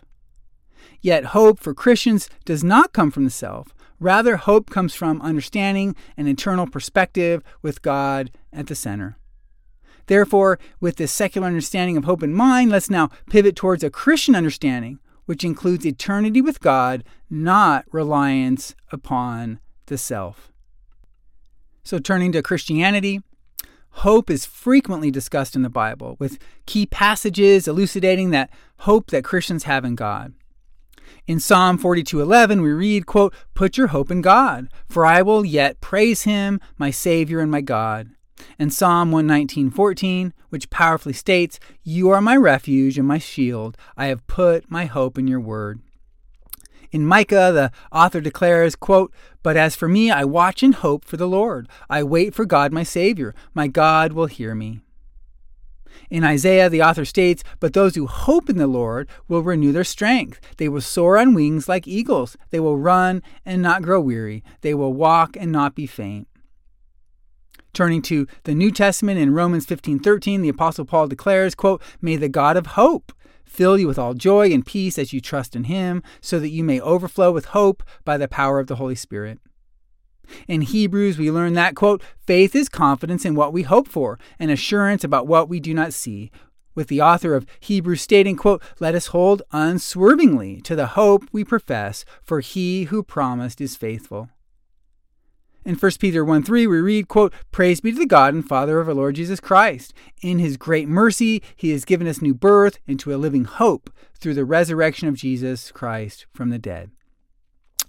Yet, 1.00 1.26
hope 1.26 1.60
for 1.60 1.74
Christians 1.74 2.28
does 2.44 2.64
not 2.64 2.92
come 2.92 3.10
from 3.10 3.24
the 3.24 3.30
self. 3.30 3.74
Rather, 4.00 4.36
hope 4.36 4.70
comes 4.70 4.94
from 4.94 5.20
understanding 5.22 5.96
an 6.16 6.26
internal 6.26 6.66
perspective 6.66 7.42
with 7.62 7.82
God 7.82 8.30
at 8.52 8.66
the 8.68 8.74
center. 8.74 9.16
Therefore, 10.06 10.58
with 10.80 10.96
this 10.96 11.12
secular 11.12 11.46
understanding 11.46 11.96
of 11.96 12.04
hope 12.04 12.22
in 12.22 12.32
mind, 12.32 12.70
let's 12.70 12.90
now 12.90 13.10
pivot 13.28 13.56
towards 13.56 13.84
a 13.84 13.90
Christian 13.90 14.34
understanding, 14.34 14.98
which 15.26 15.44
includes 15.44 15.84
eternity 15.84 16.40
with 16.40 16.60
God, 16.60 17.04
not 17.28 17.84
reliance 17.92 18.74
upon 18.90 19.60
the 19.86 19.98
self. 19.98 20.50
So, 21.84 21.98
turning 21.98 22.32
to 22.32 22.42
Christianity, 22.42 23.20
hope 23.98 24.30
is 24.30 24.46
frequently 24.46 25.10
discussed 25.10 25.56
in 25.56 25.62
the 25.62 25.70
Bible, 25.70 26.16
with 26.18 26.38
key 26.66 26.86
passages 26.86 27.66
elucidating 27.66 28.30
that 28.30 28.50
hope 28.78 29.10
that 29.10 29.24
Christians 29.24 29.64
have 29.64 29.84
in 29.84 29.94
God. 29.94 30.34
In 31.26 31.40
Psalm 31.40 31.78
42:11 31.78 32.62
we 32.62 32.70
read, 32.70 33.06
quote, 33.06 33.34
"Put 33.54 33.76
your 33.76 33.88
hope 33.88 34.10
in 34.10 34.20
God, 34.20 34.68
for 34.88 35.04
I 35.04 35.22
will 35.22 35.44
yet 35.44 35.80
praise 35.80 36.22
him, 36.22 36.60
my 36.78 36.90
savior 36.90 37.40
and 37.40 37.50
my 37.50 37.60
God." 37.60 38.10
and 38.58 38.72
Psalm 38.72 39.10
119:14, 39.10 40.32
which 40.48 40.70
powerfully 40.70 41.12
states, 41.12 41.58
"You 41.82 42.10
are 42.10 42.20
my 42.20 42.36
refuge 42.36 42.98
and 42.98 43.06
my 43.06 43.18
shield. 43.18 43.76
I 43.96 44.06
have 44.06 44.26
put 44.26 44.70
my 44.70 44.84
hope 44.86 45.18
in 45.18 45.26
your 45.26 45.40
word." 45.40 45.80
In 46.90 47.04
Micah, 47.04 47.52
the 47.52 47.70
author 47.92 48.20
declares, 48.20 48.74
quote, 48.74 49.12
But 49.42 49.56
as 49.56 49.76
for 49.76 49.88
me, 49.88 50.10
I 50.10 50.24
watch 50.24 50.62
and 50.62 50.74
hope 50.74 51.04
for 51.04 51.16
the 51.16 51.28
Lord. 51.28 51.68
I 51.90 52.02
wait 52.02 52.34
for 52.34 52.44
God 52.44 52.72
my 52.72 52.82
Savior. 52.82 53.34
My 53.54 53.66
God 53.66 54.12
will 54.12 54.26
hear 54.26 54.54
me. 54.54 54.80
In 56.10 56.24
Isaiah, 56.24 56.70
the 56.70 56.82
author 56.82 57.04
states, 57.04 57.44
But 57.60 57.74
those 57.74 57.94
who 57.94 58.06
hope 58.06 58.48
in 58.48 58.56
the 58.56 58.66
Lord 58.66 59.08
will 59.26 59.42
renew 59.42 59.72
their 59.72 59.84
strength. 59.84 60.40
They 60.56 60.68
will 60.68 60.80
soar 60.80 61.18
on 61.18 61.34
wings 61.34 61.68
like 61.68 61.86
eagles. 61.86 62.36
They 62.50 62.60
will 62.60 62.78
run 62.78 63.22
and 63.44 63.60
not 63.60 63.82
grow 63.82 64.00
weary. 64.00 64.42
They 64.62 64.74
will 64.74 64.94
walk 64.94 65.36
and 65.36 65.52
not 65.52 65.74
be 65.74 65.86
faint. 65.86 66.26
Turning 67.74 68.02
to 68.02 68.26
the 68.44 68.54
New 68.54 68.70
Testament 68.70 69.20
in 69.20 69.34
Romans 69.34 69.66
15:13, 69.66 70.40
the 70.40 70.48
apostle 70.48 70.84
Paul 70.84 71.06
declares, 71.06 71.54
quote, 71.54 71.82
"May 72.00 72.16
the 72.16 72.28
God 72.28 72.56
of 72.56 72.68
hope 72.68 73.12
fill 73.48 73.78
you 73.78 73.86
with 73.86 73.98
all 73.98 74.14
joy 74.14 74.52
and 74.52 74.64
peace 74.64 74.98
as 74.98 75.12
you 75.12 75.20
trust 75.20 75.56
in 75.56 75.64
him, 75.64 76.02
so 76.20 76.38
that 76.38 76.50
you 76.50 76.62
may 76.62 76.80
overflow 76.80 77.32
with 77.32 77.46
hope 77.46 77.82
by 78.04 78.16
the 78.16 78.28
power 78.28 78.60
of 78.60 78.66
the 78.66 78.76
Holy 78.76 78.94
Spirit." 78.94 79.38
In 80.46 80.60
Hebrews, 80.60 81.18
we 81.18 81.30
learn 81.30 81.54
that, 81.54 81.74
quote, 81.74 82.02
faith 82.26 82.54
is 82.54 82.68
confidence 82.68 83.24
in 83.24 83.34
what 83.34 83.52
we 83.52 83.62
hope 83.62 83.88
for 83.88 84.18
and 84.38 84.50
assurance 84.50 85.02
about 85.02 85.26
what 85.26 85.48
we 85.48 85.58
do 85.58 85.72
not 85.72 85.94
see. 85.94 86.30
With 86.74 86.88
the 86.88 87.00
author 87.00 87.34
of 87.34 87.46
Hebrews 87.60 88.02
stating, 88.02 88.36
quote, 88.36 88.62
let 88.78 88.94
us 88.94 89.08
hold 89.08 89.42
unswervingly 89.52 90.60
to 90.60 90.76
the 90.76 90.88
hope 90.88 91.24
we 91.32 91.44
profess, 91.44 92.04
for 92.22 92.40
he 92.40 92.84
who 92.84 93.02
promised 93.02 93.60
is 93.60 93.74
faithful. 93.74 94.28
In 95.64 95.74
1 95.74 95.92
Peter 95.98 96.24
1 96.24 96.42
3, 96.44 96.66
we 96.66 96.80
read, 96.80 97.08
quote, 97.08 97.32
Praise 97.52 97.80
be 97.80 97.92
to 97.92 97.98
the 97.98 98.06
God 98.06 98.32
and 98.32 98.46
Father 98.46 98.80
of 98.80 98.88
our 98.88 98.94
Lord 98.94 99.16
Jesus 99.16 99.40
Christ. 99.40 99.92
In 100.22 100.38
his 100.38 100.56
great 100.56 100.88
mercy, 100.88 101.42
he 101.56 101.70
has 101.70 101.84
given 101.84 102.06
us 102.06 102.22
new 102.22 102.34
birth 102.34 102.78
into 102.86 103.14
a 103.14 103.18
living 103.18 103.44
hope 103.44 103.90
through 104.14 104.34
the 104.34 104.44
resurrection 104.44 105.08
of 105.08 105.16
Jesus 105.16 105.70
Christ 105.70 106.26
from 106.32 106.50
the 106.50 106.58
dead. 106.58 106.90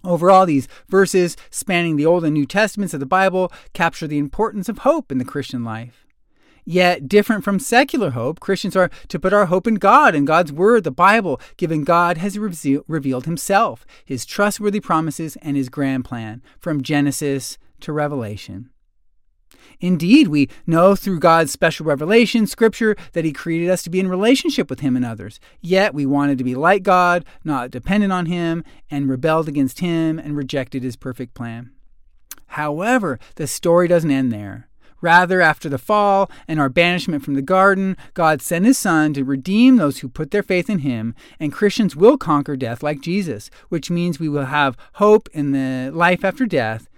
Overall, 0.03 0.45
these 0.45 0.67
verses 0.87 1.35
spanning 1.49 1.95
the 1.95 2.05
Old 2.05 2.23
and 2.23 2.33
New 2.33 2.45
Testaments 2.45 2.93
of 2.93 2.99
the 2.99 3.05
Bible 3.05 3.51
capture 3.73 4.07
the 4.07 4.17
importance 4.17 4.69
of 4.69 4.79
hope 4.79 5.11
in 5.11 5.17
the 5.17 5.25
Christian 5.25 5.63
life. 5.63 6.05
Yet, 6.71 7.09
different 7.09 7.43
from 7.43 7.57
secular 7.57 8.11
hope, 8.11 8.39
Christians 8.39 8.75
are 8.75 8.91
to 9.07 9.17
put 9.17 9.33
our 9.33 9.47
hope 9.47 9.65
in 9.65 9.73
God 9.73 10.13
and 10.13 10.27
God's 10.27 10.53
Word, 10.53 10.83
the 10.83 10.91
Bible, 10.91 11.41
given 11.57 11.83
God 11.83 12.19
has 12.19 12.37
revealed 12.37 13.25
Himself, 13.25 13.87
His 14.05 14.23
trustworthy 14.23 14.79
promises, 14.79 15.35
and 15.41 15.57
His 15.57 15.67
grand 15.67 16.05
plan 16.05 16.43
from 16.59 16.83
Genesis 16.83 17.57
to 17.79 17.91
Revelation. 17.91 18.69
Indeed, 19.79 20.27
we 20.27 20.47
know 20.67 20.95
through 20.95 21.19
God's 21.19 21.51
special 21.51 21.87
revelation, 21.87 22.45
Scripture, 22.45 22.95
that 23.13 23.25
He 23.25 23.33
created 23.33 23.71
us 23.71 23.81
to 23.81 23.89
be 23.89 23.99
in 23.99 24.07
relationship 24.07 24.69
with 24.69 24.81
Him 24.81 24.95
and 24.95 25.03
others. 25.03 25.39
Yet 25.61 25.95
we 25.95 26.05
wanted 26.05 26.37
to 26.37 26.43
be 26.43 26.53
like 26.53 26.83
God, 26.83 27.25
not 27.43 27.71
dependent 27.71 28.13
on 28.13 28.27
Him, 28.27 28.63
and 28.91 29.09
rebelled 29.09 29.47
against 29.47 29.79
Him 29.79 30.19
and 30.19 30.37
rejected 30.37 30.83
His 30.83 30.95
perfect 30.95 31.33
plan. 31.33 31.71
However, 32.45 33.17
the 33.37 33.47
story 33.47 33.87
doesn't 33.87 34.11
end 34.11 34.31
there. 34.31 34.68
Rather, 35.01 35.41
after 35.41 35.69
the 35.69 35.77
fall 35.77 36.29
and 36.47 36.59
our 36.59 36.69
banishment 36.69 37.23
from 37.23 37.35
the 37.35 37.41
garden, 37.41 37.95
God 38.13 38.41
sent 38.41 38.65
His 38.65 38.77
Son 38.77 39.13
to 39.13 39.23
redeem 39.23 39.77
those 39.77 39.99
who 39.99 40.09
put 40.09 40.31
their 40.31 40.43
faith 40.43 40.69
in 40.69 40.79
Him, 40.79 41.15
and 41.39 41.53
Christians 41.53 41.95
will 41.95 42.17
conquer 42.17 42.55
death 42.55 42.83
like 42.83 43.01
Jesus, 43.01 43.49
which 43.69 43.89
means 43.89 44.19
we 44.19 44.29
will 44.29 44.45
have 44.45 44.77
hope 44.93 45.29
in 45.33 45.51
the 45.51 45.91
life 45.91 46.23
after 46.25 46.45
death 46.45 46.89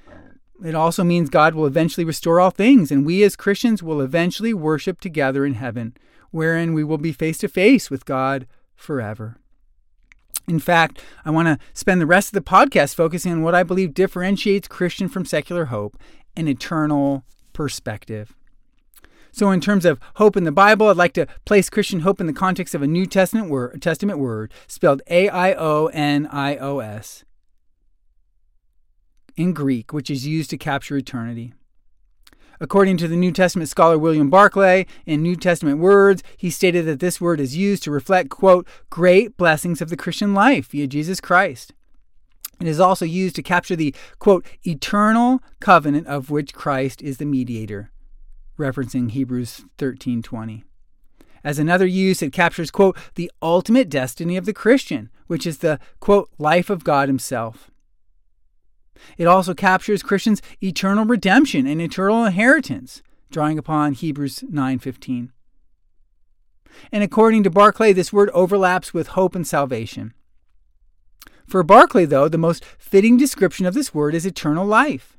it 0.64 0.76
also 0.76 1.04
means 1.04 1.30
God 1.30 1.56
will 1.56 1.66
eventually 1.66 2.06
restore 2.06 2.40
all 2.40 2.52
things, 2.52 2.92
and 2.92 3.06
we 3.06 3.24
as 3.24 3.36
Christians 3.36 3.82
will 3.82 4.02
eventually 4.02 4.54
worship 4.54 5.02
together 5.02 5.46
in 5.46 5.56
heaven, 5.56 5.96
wherein 6.30 6.74
we 6.74 6.84
will 6.84 6.98
be 6.98 7.12
face 7.12 7.40
to 7.40 7.48
face 7.48 7.90
with 7.90 8.06
God 8.06 8.46
forever. 8.76 9.38
In 10.48 10.60
fact, 10.60 11.02
I 11.26 11.32
want 11.32 11.48
to 11.48 11.58
spend 11.74 12.00
the 12.00 12.06
rest 12.06 12.30
of 12.30 12.34
the 12.34 12.50
podcast 12.50 12.96
focusing 12.96 13.32
on 13.32 13.42
what 13.42 13.56
I 13.56 13.64
believe 13.64 13.94
differentiates 13.94 14.68
Christian 14.68 15.08
from 15.08 15.26
secular 15.26 15.66
hope 15.66 15.98
an 16.38 16.48
eternal 16.48 17.26
perspective. 17.54 18.36
So, 19.32 19.50
in 19.52 19.62
terms 19.62 19.86
of 19.86 20.00
hope 20.16 20.36
in 20.36 20.44
the 20.44 20.52
Bible, 20.52 20.88
I'd 20.88 20.98
like 20.98 21.14
to 21.14 21.28
place 21.46 21.70
Christian 21.70 22.02
hope 22.02 22.20
in 22.20 22.28
the 22.28 22.34
context 22.34 22.76
of 22.76 22.82
a 22.82 22.88
New 22.88 23.06
Testament 23.06 23.50
word, 23.50 23.82
Testament 23.82 24.20
word 24.20 24.54
spelled 24.68 25.02
A 25.08 25.30
I 25.30 25.54
O 25.54 25.88
N 25.88 26.28
I 26.32 26.58
O 26.58 26.80
S 26.80 27.24
in 29.38 29.54
Greek, 29.54 29.94
which 29.94 30.10
is 30.10 30.28
used 30.28 30.50
to 30.50 30.58
capture 30.58 30.98
eternity. 30.98 31.54
According 32.60 32.98
to 32.98 33.08
the 33.08 33.16
New 33.16 33.32
Testament 33.32 33.70
scholar 33.70 33.98
William 33.98 34.30
Barclay, 34.30 34.86
in 35.08 35.24
New 35.24 35.36
Testament 35.36 35.80
words, 35.80 36.22
he 36.38 36.52
stated 36.52 36.86
that 36.86 37.00
this 37.00 37.20
word 37.20 37.40
is 37.40 37.58
used 37.58 37.82
to 37.84 37.92
reflect, 37.92 38.30
quote, 38.30 38.68
great 38.92 39.36
blessings 39.36 39.82
of 39.82 39.90
the 39.90 39.98
Christian 39.98 40.36
life 40.36 40.68
via 40.68 40.86
Jesus 40.86 41.20
Christ. 41.20 41.74
It 42.62 42.68
is 42.68 42.80
also 42.80 43.06
used 43.06 43.36
to 43.38 43.44
capture 43.44 43.76
the, 43.76 43.96
quote, 44.20 44.46
eternal 44.64 45.42
covenant 45.60 46.06
of 46.06 46.30
which 46.30 46.54
Christ 46.54 47.02
is 47.02 47.18
the 47.18 47.26
mediator, 47.26 47.92
referencing 48.58 49.12
Hebrews 49.12 49.66
13:20. 49.80 50.64
As 51.44 51.58
another 51.58 51.88
use, 51.88 52.22
it 52.22 52.32
captures, 52.32 52.70
quote, 52.70 52.96
the 53.16 53.32
ultimate 53.42 53.90
destiny 53.90 54.38
of 54.38 54.46
the 54.46 54.54
Christian, 54.54 55.10
which 55.26 55.48
is 55.48 55.58
the, 55.58 55.80
quote, 56.00 56.30
life 56.38 56.70
of 56.70 56.84
God 56.84 57.10
himself. 57.10 57.72
It 59.18 59.26
also 59.26 59.56
captures 59.56 60.04
Christians' 60.04 60.44
eternal 60.62 61.06
redemption 61.06 61.66
and 61.66 61.82
eternal 61.82 62.26
inheritance, 62.26 63.02
drawing 63.32 63.58
upon 63.58 63.94
Hebrews 63.94 64.44
9:15. 64.52 65.32
And 66.92 67.04
according 67.04 67.42
to 67.44 67.50
Barclay, 67.50 67.92
this 67.92 68.14
word 68.14 68.30
overlaps 68.30 68.94
with 68.94 69.08
hope 69.08 69.34
and 69.34 69.48
salvation. 69.48 70.14
For 71.46 71.64
Barclay, 71.64 72.06
though, 72.06 72.30
the 72.30 72.38
most 72.38 72.64
fitting 72.78 73.18
description 73.18 73.66
of 73.66 73.74
this 73.74 73.94
word 73.94 74.16
is 74.16 74.26
eternal 74.26 74.66
life. 74.66 75.18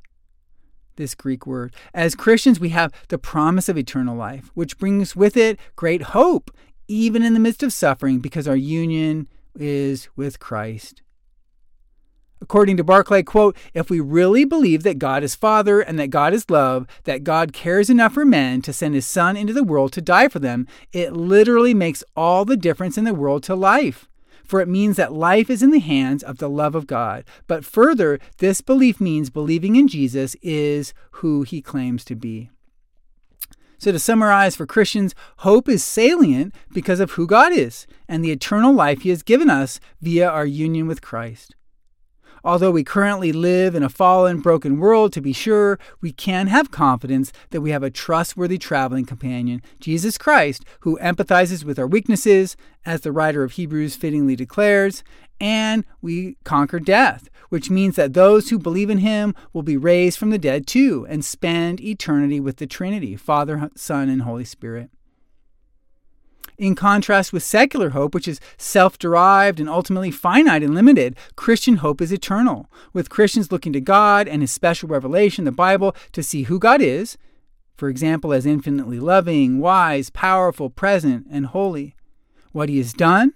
This 0.96 1.14
Greek 1.14 1.46
word. 1.46 1.74
As 1.92 2.14
Christians, 2.14 2.60
we 2.60 2.70
have 2.70 2.92
the 3.08 3.18
promise 3.18 3.68
of 3.68 3.76
eternal 3.76 4.16
life, 4.16 4.50
which 4.54 4.78
brings 4.78 5.14
with 5.14 5.36
it 5.36 5.58
great 5.76 6.02
hope, 6.02 6.50
even 6.88 7.22
in 7.22 7.34
the 7.34 7.40
midst 7.40 7.62
of 7.62 7.72
suffering, 7.72 8.20
because 8.20 8.48
our 8.48 8.56
union 8.56 9.28
is 9.58 10.08
with 10.16 10.38
Christ. 10.38 11.02
According 12.40 12.76
to 12.78 12.84
Barclay, 12.84 13.22
quote, 13.22 13.56
if 13.72 13.88
we 13.88 14.00
really 14.00 14.44
believe 14.44 14.82
that 14.82 14.98
God 14.98 15.22
is 15.22 15.36
Father 15.36 15.80
and 15.80 15.96
that 15.98 16.08
God 16.08 16.34
is 16.34 16.50
love, 16.50 16.88
that 17.04 17.22
God 17.22 17.52
cares 17.52 17.88
enough 17.88 18.14
for 18.14 18.24
men 18.24 18.62
to 18.62 18.72
send 18.72 18.96
his 18.96 19.06
Son 19.06 19.36
into 19.36 19.52
the 19.52 19.62
world 19.62 19.92
to 19.92 20.02
die 20.02 20.26
for 20.26 20.40
them, 20.40 20.66
it 20.92 21.12
literally 21.12 21.72
makes 21.72 22.02
all 22.16 22.44
the 22.44 22.56
difference 22.56 22.98
in 22.98 23.04
the 23.04 23.14
world 23.14 23.44
to 23.44 23.54
life. 23.54 24.08
For 24.44 24.60
it 24.60 24.68
means 24.68 24.96
that 24.96 25.12
life 25.12 25.48
is 25.48 25.62
in 25.62 25.70
the 25.70 25.78
hands 25.78 26.22
of 26.22 26.38
the 26.38 26.48
love 26.48 26.74
of 26.74 26.86
God. 26.86 27.24
But 27.46 27.64
further, 27.64 28.18
this 28.38 28.60
belief 28.60 29.00
means 29.00 29.30
believing 29.30 29.76
in 29.76 29.88
Jesus 29.88 30.36
is 30.42 30.94
who 31.12 31.42
he 31.42 31.62
claims 31.62 32.04
to 32.06 32.14
be. 32.14 32.50
So, 33.78 33.90
to 33.90 33.98
summarize 33.98 34.54
for 34.54 34.64
Christians, 34.64 35.12
hope 35.38 35.68
is 35.68 35.82
salient 35.82 36.54
because 36.72 37.00
of 37.00 37.12
who 37.12 37.26
God 37.26 37.52
is 37.52 37.86
and 38.06 38.24
the 38.24 38.30
eternal 38.30 38.72
life 38.72 39.02
he 39.02 39.08
has 39.08 39.24
given 39.24 39.50
us 39.50 39.80
via 40.00 40.28
our 40.28 40.46
union 40.46 40.86
with 40.86 41.02
Christ. 41.02 41.56
Although 42.44 42.72
we 42.72 42.82
currently 42.82 43.32
live 43.32 43.74
in 43.74 43.82
a 43.82 43.88
fallen, 43.88 44.40
broken 44.40 44.78
world, 44.78 45.12
to 45.12 45.20
be 45.20 45.32
sure, 45.32 45.78
we 46.00 46.12
can 46.12 46.48
have 46.48 46.72
confidence 46.72 47.32
that 47.50 47.60
we 47.60 47.70
have 47.70 47.82
a 47.82 47.90
trustworthy 47.90 48.58
traveling 48.58 49.06
companion, 49.06 49.62
Jesus 49.80 50.18
Christ, 50.18 50.64
who 50.80 50.98
empathizes 50.98 51.62
with 51.64 51.78
our 51.78 51.86
weaknesses, 51.86 52.56
as 52.84 53.02
the 53.02 53.12
writer 53.12 53.44
of 53.44 53.52
Hebrews 53.52 53.94
fittingly 53.94 54.34
declares, 54.34 55.04
and 55.40 55.84
we 56.00 56.36
conquer 56.44 56.80
death, 56.80 57.28
which 57.48 57.70
means 57.70 57.96
that 57.96 58.14
those 58.14 58.50
who 58.50 58.58
believe 58.58 58.90
in 58.90 58.98
him 58.98 59.34
will 59.52 59.62
be 59.62 59.76
raised 59.76 60.18
from 60.18 60.30
the 60.30 60.38
dead 60.38 60.66
too 60.66 61.06
and 61.08 61.24
spend 61.24 61.80
eternity 61.80 62.40
with 62.40 62.56
the 62.56 62.66
Trinity, 62.66 63.16
Father, 63.16 63.70
Son, 63.76 64.08
and 64.08 64.22
Holy 64.22 64.44
Spirit 64.44 64.90
in 66.62 66.76
contrast 66.76 67.32
with 67.32 67.42
secular 67.42 67.90
hope, 67.90 68.14
which 68.14 68.28
is 68.28 68.38
self 68.56 68.96
derived 68.96 69.58
and 69.58 69.68
ultimately 69.68 70.12
finite 70.12 70.62
and 70.62 70.76
limited, 70.76 71.16
Christian 71.34 71.78
hope 71.78 72.00
is 72.00 72.12
eternal, 72.12 72.70
with 72.92 73.10
Christians 73.10 73.50
looking 73.50 73.72
to 73.72 73.80
God 73.80 74.28
and 74.28 74.42
His 74.42 74.52
special 74.52 74.88
revelation, 74.88 75.44
the 75.44 75.50
Bible, 75.50 75.96
to 76.12 76.22
see 76.22 76.44
who 76.44 76.60
God 76.60 76.80
is, 76.80 77.18
for 77.76 77.88
example, 77.88 78.32
as 78.32 78.46
infinitely 78.46 79.00
loving, 79.00 79.58
wise, 79.58 80.08
powerful, 80.08 80.70
present, 80.70 81.26
and 81.28 81.46
holy, 81.46 81.96
what 82.52 82.68
He 82.68 82.78
has 82.78 82.92
done, 82.92 83.32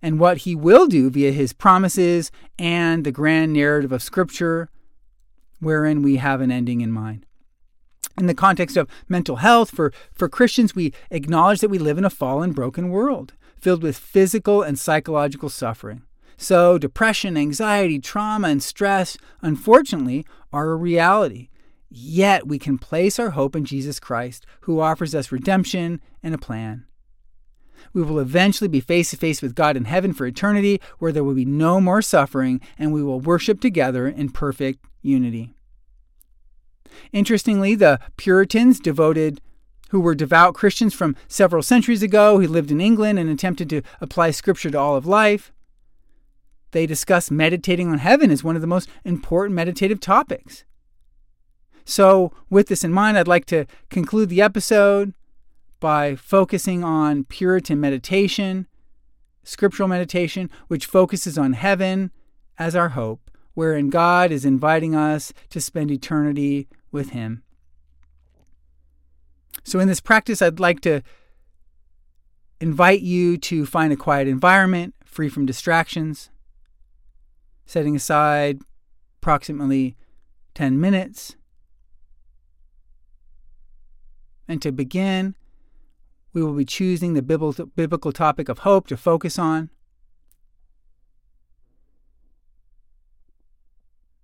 and 0.00 0.18
what 0.18 0.38
He 0.38 0.54
will 0.54 0.86
do 0.86 1.10
via 1.10 1.32
His 1.32 1.52
promises 1.52 2.32
and 2.58 3.04
the 3.04 3.12
grand 3.12 3.52
narrative 3.52 3.92
of 3.92 4.02
Scripture, 4.02 4.70
wherein 5.60 6.00
we 6.00 6.16
have 6.16 6.40
an 6.40 6.50
ending 6.50 6.80
in 6.80 6.90
mind 6.90 7.25
in 8.18 8.26
the 8.26 8.34
context 8.34 8.76
of 8.76 8.88
mental 9.08 9.36
health, 9.36 9.70
for, 9.70 9.92
for 10.12 10.28
Christians, 10.28 10.74
we 10.74 10.92
acknowledge 11.10 11.60
that 11.60 11.70
we 11.70 11.78
live 11.78 11.98
in 11.98 12.04
a 12.04 12.10
fallen, 12.10 12.52
broken 12.52 12.90
world 12.90 13.34
filled 13.60 13.82
with 13.82 13.96
physical 13.96 14.62
and 14.62 14.78
psychological 14.78 15.48
suffering. 15.48 16.02
So, 16.36 16.78
depression, 16.78 17.36
anxiety, 17.36 17.98
trauma, 17.98 18.48
and 18.48 18.62
stress, 18.62 19.16
unfortunately, 19.40 20.26
are 20.52 20.70
a 20.70 20.76
reality. 20.76 21.48
Yet, 21.88 22.46
we 22.46 22.58
can 22.58 22.78
place 22.78 23.18
our 23.18 23.30
hope 23.30 23.56
in 23.56 23.64
Jesus 23.64 23.98
Christ, 23.98 24.44
who 24.60 24.80
offers 24.80 25.14
us 25.14 25.32
redemption 25.32 26.00
and 26.22 26.34
a 26.34 26.38
plan. 26.38 26.84
We 27.92 28.02
will 28.02 28.18
eventually 28.18 28.68
be 28.68 28.80
face 28.80 29.10
to 29.10 29.16
face 29.16 29.40
with 29.40 29.54
God 29.54 29.76
in 29.76 29.86
heaven 29.86 30.12
for 30.12 30.26
eternity, 30.26 30.80
where 30.98 31.12
there 31.12 31.24
will 31.24 31.34
be 31.34 31.44
no 31.44 31.80
more 31.80 32.02
suffering, 32.02 32.60
and 32.78 32.92
we 32.92 33.02
will 33.02 33.20
worship 33.20 33.60
together 33.60 34.06
in 34.06 34.30
perfect 34.30 34.84
unity. 35.02 35.55
Interestingly, 37.12 37.74
the 37.74 38.00
Puritans 38.16 38.80
devoted 38.80 39.40
who 39.90 40.00
were 40.00 40.14
devout 40.14 40.54
Christians 40.54 40.94
from 40.94 41.16
several 41.28 41.62
centuries 41.62 42.02
ago 42.02 42.40
who 42.40 42.48
lived 42.48 42.70
in 42.70 42.80
England 42.80 43.18
and 43.18 43.30
attempted 43.30 43.70
to 43.70 43.82
apply 44.00 44.30
scripture 44.30 44.70
to 44.70 44.78
all 44.78 44.96
of 44.96 45.06
life. 45.06 45.52
They 46.72 46.86
discuss 46.86 47.30
meditating 47.30 47.88
on 47.88 47.98
heaven 47.98 48.30
as 48.30 48.42
one 48.42 48.56
of 48.56 48.62
the 48.62 48.66
most 48.66 48.88
important 49.04 49.54
meditative 49.54 50.00
topics. 50.00 50.64
So, 51.84 52.32
with 52.50 52.66
this 52.66 52.82
in 52.82 52.92
mind, 52.92 53.16
I'd 53.16 53.28
like 53.28 53.46
to 53.46 53.66
conclude 53.90 54.28
the 54.28 54.42
episode 54.42 55.14
by 55.78 56.16
focusing 56.16 56.82
on 56.82 57.24
Puritan 57.24 57.80
meditation, 57.80 58.66
scriptural 59.44 59.88
meditation, 59.88 60.50
which 60.66 60.86
focuses 60.86 61.38
on 61.38 61.52
heaven 61.52 62.10
as 62.58 62.74
our 62.74 62.90
hope, 62.90 63.30
wherein 63.54 63.88
God 63.88 64.32
is 64.32 64.44
inviting 64.44 64.96
us 64.96 65.32
to 65.50 65.60
spend 65.60 65.92
eternity 65.92 66.66
with 66.96 67.10
Him. 67.10 67.44
So, 69.62 69.78
in 69.78 69.86
this 69.86 70.00
practice, 70.00 70.42
I'd 70.42 70.58
like 70.58 70.80
to 70.80 71.02
invite 72.60 73.02
you 73.02 73.36
to 73.36 73.66
find 73.66 73.92
a 73.92 73.96
quiet 73.96 74.26
environment 74.26 74.94
free 75.04 75.28
from 75.28 75.46
distractions, 75.46 76.30
setting 77.66 77.94
aside 77.94 78.60
approximately 79.20 79.96
10 80.54 80.80
minutes. 80.80 81.36
And 84.48 84.62
to 84.62 84.72
begin, 84.72 85.34
we 86.32 86.42
will 86.42 86.52
be 86.52 86.64
choosing 86.64 87.14
the 87.14 87.22
biblical 87.22 88.12
topic 88.12 88.48
of 88.48 88.58
hope 88.60 88.86
to 88.88 88.96
focus 88.96 89.38
on. 89.38 89.70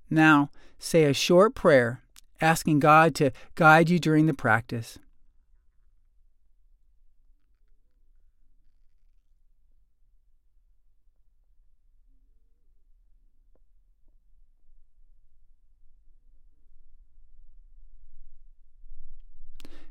Now, 0.08 0.50
say 0.78 1.04
a 1.04 1.14
short 1.14 1.54
prayer 1.54 2.02
asking 2.42 2.80
God 2.80 3.14
to 3.14 3.30
guide 3.54 3.88
you 3.88 3.98
during 3.98 4.26
the 4.26 4.34
practice. 4.34 4.98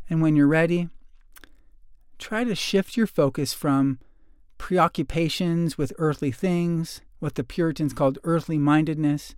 And 0.09 0.21
when 0.21 0.35
you're 0.35 0.45
ready, 0.45 0.89
try 2.19 2.43
to 2.43 2.53
shift 2.53 2.97
your 2.97 3.07
focus 3.07 3.53
from 3.53 3.97
preoccupations 4.57 5.77
with 5.77 5.93
earthly 5.97 6.31
things, 6.31 6.99
what 7.19 7.35
the 7.35 7.45
Puritans 7.45 7.93
called 7.93 8.19
earthly 8.25 8.57
mindedness, 8.57 9.33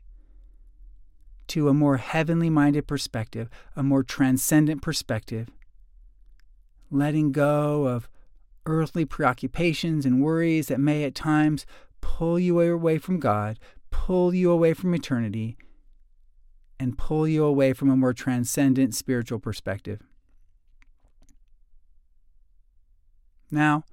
to 1.48 1.70
a 1.70 1.74
more 1.74 1.98
heavenly 1.98 2.50
minded 2.50 2.88
perspective, 2.88 3.50
a 3.76 3.84
more 3.84 4.04
transcendent 4.04 4.82
perspective. 4.82 5.50
Letting 6.90 7.32
go 7.32 7.88
of 7.88 8.08
earthly 8.66 9.06
preoccupations 9.06 10.06
and 10.06 10.22
worries 10.22 10.68
that 10.68 10.80
may 10.80 11.04
at 11.04 11.16
times 11.16 11.66
pull 12.02 12.40
you 12.40 12.60
away 12.62 12.98
from 12.98 13.20
God, 13.20 13.60
pull 13.90 14.34
you 14.34 14.52
away 14.52 14.74
from 14.74 14.94
eternity, 14.94 15.58
and 16.80 16.98
pull 16.98 17.28
you 17.28 17.44
away 17.44 17.74
from 17.74 17.90
a 17.90 17.96
more 17.96 18.14
transcendent 18.14 18.96
spiritual 18.96 19.40
perspective. 19.40 20.02
Now, 23.52 23.84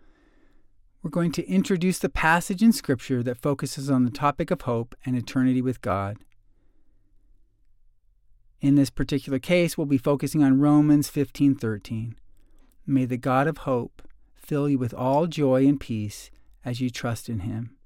we're 1.02 1.10
going 1.10 1.32
to 1.32 1.46
introduce 1.46 1.98
the 1.98 2.08
passage 2.08 2.62
in 2.62 2.72
Scripture 2.72 3.22
that 3.22 3.40
focuses 3.40 3.90
on 3.90 4.04
the 4.04 4.10
topic 4.10 4.50
of 4.50 4.62
hope 4.62 4.94
and 5.04 5.16
eternity 5.16 5.62
with 5.62 5.80
God. 5.80 6.18
In 8.60 8.74
this 8.74 8.90
particular 8.90 9.38
case, 9.38 9.78
we'll 9.78 9.86
be 9.86 9.96
focusing 9.96 10.42
on 10.42 10.60
Romans 10.60 11.08
15:13. 11.08 12.14
May 12.86 13.06
the 13.06 13.16
God 13.16 13.46
of 13.46 13.58
hope 13.58 14.02
fill 14.34 14.68
you 14.68 14.78
with 14.78 14.92
all 14.92 15.26
joy 15.26 15.66
and 15.66 15.80
peace 15.80 16.30
as 16.64 16.80
you 16.80 16.90
trust 16.90 17.28
in 17.28 17.40
him, 17.40 17.76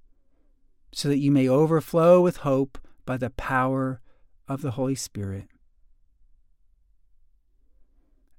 so 0.93 1.09
that 1.09 1.19
you 1.19 1.31
may 1.31 1.49
overflow 1.49 2.21
with 2.21 2.39
hope 2.39 2.79
by 3.05 3.17
the 3.17 3.31
power 3.31 4.01
of 4.49 4.63
the 4.63 4.73
Holy 4.73 4.97
Spirit. 4.97 5.49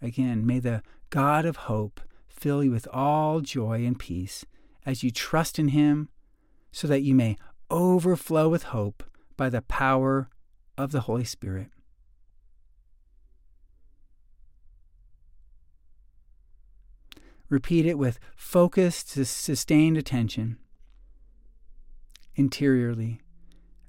Again, 0.02 0.46
may 0.46 0.60
the 0.60 0.84
God 1.10 1.46
of 1.46 1.56
hope 1.56 2.02
fill 2.28 2.64
you 2.64 2.72
with 2.72 2.88
all 2.92 3.40
joy 3.40 3.86
and 3.86 3.98
peace 3.98 4.46
as 4.86 5.04
you 5.04 5.10
trust 5.10 5.58
in 5.58 5.70
him, 5.70 6.10
so 6.72 6.86
that 6.88 7.02
you 7.02 7.16
may 7.16 7.38
overflow 7.72 8.50
with 8.50 8.64
hope 8.64 9.04
by 9.38 9.50
the 9.50 9.62
power 9.62 10.30
of 10.78 10.92
the 10.92 11.02
Holy 11.02 11.24
Spirit. 11.24 11.70
Repeat 17.50 17.86
it 17.86 17.98
with 17.98 18.20
focused, 18.36 19.10
sustained 19.10 19.98
attention. 19.98 20.58
Interiorly. 22.36 23.22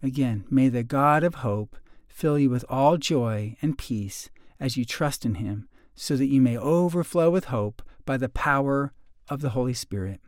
Again, 0.03 0.45
may 0.51 0.69
the 0.69 0.83
God 0.83 1.25
of 1.25 1.37
hope 1.37 1.77
fill 2.07 2.39
you 2.39 2.51
with 2.51 2.65
all 2.69 2.97
joy 2.97 3.57
and 3.63 3.79
peace 3.79 4.31
as 4.61 4.77
you 4.77 4.85
trust 4.85 5.25
in 5.25 5.37
him, 5.37 5.69
so 5.95 6.17
that 6.17 6.27
you 6.27 6.41
may 6.41 6.57
overflow 6.57 7.31
with 7.31 7.47
hope 7.47 7.83
by 8.05 8.17
the 8.17 8.29
power 8.29 8.93
of 9.29 9.41
the 9.41 9.51
Holy 9.51 9.75
Spirit. 9.75 10.21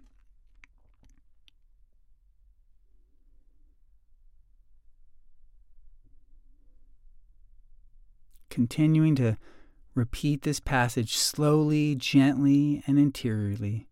Continuing 8.51 9.15
to 9.15 9.37
Repeat 9.99 10.43
this 10.43 10.61
passage 10.61 11.17
slowly, 11.17 11.97
gently, 11.97 12.85
and 12.87 13.01
interiorly. 13.01 13.89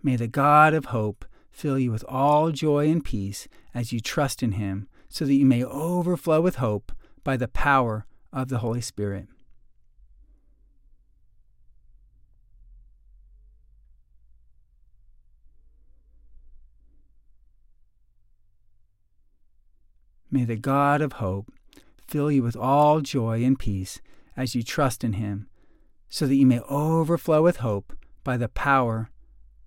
May 0.00 0.14
the 0.14 0.28
God 0.28 0.74
of 0.74 0.84
hope 0.84 1.24
fill 1.50 1.76
you 1.76 1.90
with 1.90 2.04
all 2.08 2.52
joy 2.52 2.88
and 2.88 3.04
peace 3.04 3.48
as 3.74 3.92
you 3.92 3.98
trust 3.98 4.44
in 4.44 4.52
him, 4.52 4.86
so 5.08 5.24
that 5.24 5.34
you 5.34 5.44
may 5.44 5.64
overflow 5.64 6.40
with 6.40 6.56
hope 6.56 6.92
by 7.24 7.36
the 7.36 7.48
power 7.48 8.06
of 8.32 8.48
the 8.48 8.58
Holy 8.58 8.80
Spirit. 8.80 9.26
May 20.30 20.44
the 20.44 20.54
God 20.54 21.00
of 21.00 21.14
hope 21.14 21.52
fill 22.06 22.30
you 22.30 22.44
with 22.44 22.54
all 22.54 23.00
joy 23.00 23.42
and 23.42 23.58
peace 23.58 24.00
as 24.40 24.54
you 24.54 24.62
trust 24.62 25.04
in 25.04 25.12
him, 25.12 25.46
so 26.08 26.26
that 26.26 26.34
you 26.34 26.46
may 26.46 26.60
overflow 26.60 27.42
with 27.42 27.58
hope 27.58 27.92
by 28.24 28.38
the 28.38 28.48
power 28.48 29.10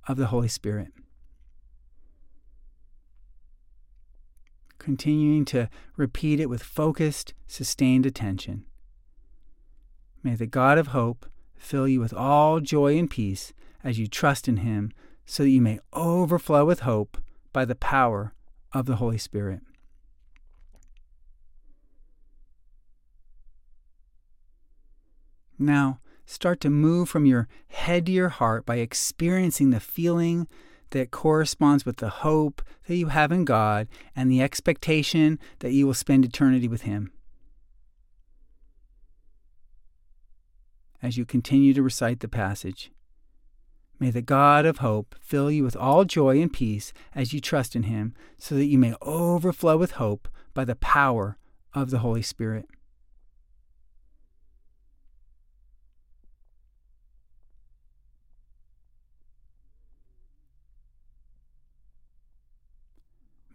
of 0.08 0.18
the 0.18 0.26
Holy 0.26 0.48
Spirit. 0.48 0.88
Continuing 4.80 5.46
to 5.46 5.70
repeat 5.96 6.40
it 6.40 6.50
with 6.50 6.64
focused, 6.64 7.36
sustained 7.46 8.08
attention. 8.08 8.66
May 10.24 10.34
the 10.34 10.48
God 10.48 10.80
of 10.80 10.88
hope 10.88 11.28
fill 11.56 11.88
you 11.88 12.00
with 12.00 12.14
all 12.14 12.60
joy 12.60 12.98
and 12.98 13.08
peace 13.08 13.54
as 13.84 14.00
you 14.00 14.08
trust 14.08 14.48
in 14.48 14.58
him, 14.58 14.92
so 15.24 15.44
that 15.44 15.50
you 15.52 15.62
may 15.62 15.80
overflow 15.94 16.66
with 16.66 16.80
hope 16.80 17.20
by 17.54 17.64
the 17.64 17.76
power 17.76 18.34
of 18.74 18.88
the 18.88 18.96
Holy 18.96 19.20
Spirit. 19.20 19.62
Now, 25.60 26.00
start 26.26 26.60
to 26.62 26.70
move 26.70 27.10
from 27.10 27.26
your 27.26 27.48
head 27.68 28.06
to 28.08 28.12
your 28.12 28.30
heart 28.30 28.66
by 28.66 28.78
experiencing 28.78 29.70
the 29.70 29.80
feeling 29.80 30.48
that 30.92 31.12
corresponds 31.12 31.86
with 31.86 31.98
the 31.98 32.10
hope 32.10 32.62
that 32.88 32.96
you 32.96 33.08
have 33.08 33.32
in 33.32 33.46
God 33.46 33.88
and 34.16 34.32
the 34.32 34.42
expectation 34.42 35.40
that 35.60 35.74
you 35.74 35.86
will 35.86 35.94
spend 35.94 36.24
eternity 36.24 36.68
with 36.68 36.84
Him. 36.84 37.12
As 41.02 41.18
you 41.18 41.26
continue 41.26 41.74
to 41.74 41.84
recite 41.84 42.22
the 42.22 42.30
passage, 42.30 42.92
may 44.00 44.10
the 44.10 44.22
God 44.22 44.66
of 44.66 44.78
hope 44.78 45.16
fill 45.20 45.52
you 45.52 45.64
with 45.64 45.76
all 45.76 46.06
joy 46.06 46.40
and 46.42 46.54
peace 46.54 46.94
as 47.14 47.34
you 47.34 47.42
trust 47.42 47.76
in 47.76 47.84
Him, 47.84 48.14
so 48.38 48.56
that 48.56 48.66
you 48.66 48.78
may 48.78 48.94
overflow 49.02 49.76
with 49.76 49.94
hope 49.94 50.30
by 50.54 50.64
the 50.64 50.76
power 50.76 51.38
of 51.74 51.90
the 51.90 52.00
Holy 52.00 52.22
Spirit. 52.22 52.68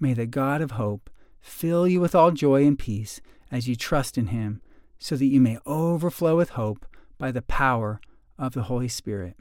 May 0.00 0.14
the 0.14 0.26
God 0.26 0.60
of 0.60 0.72
hope 0.72 1.10
fill 1.40 1.86
you 1.88 2.00
with 2.00 2.14
all 2.14 2.30
joy 2.30 2.64
and 2.64 2.78
peace 2.78 3.20
as 3.50 3.68
you 3.68 3.74
trust 3.74 4.16
in 4.18 4.28
him, 4.28 4.60
so 4.98 5.16
that 5.16 5.26
you 5.26 5.40
may 5.40 5.58
overflow 5.66 6.36
with 6.36 6.50
hope 6.50 6.86
by 7.18 7.30
the 7.32 7.42
power 7.42 8.00
of 8.38 8.52
the 8.52 8.64
Holy 8.64 8.88
Spirit. 8.88 9.36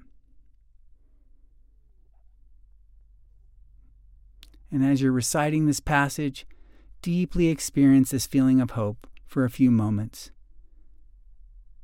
And 4.72 4.84
as 4.84 5.02
you're 5.02 5.12
reciting 5.12 5.66
this 5.66 5.80
passage, 5.80 6.46
deeply 7.02 7.48
experience 7.48 8.12
this 8.12 8.28
feeling 8.28 8.60
of 8.60 8.72
hope 8.72 9.08
for 9.26 9.46
a 9.46 9.50
few 9.50 9.72
moments, 9.72 10.32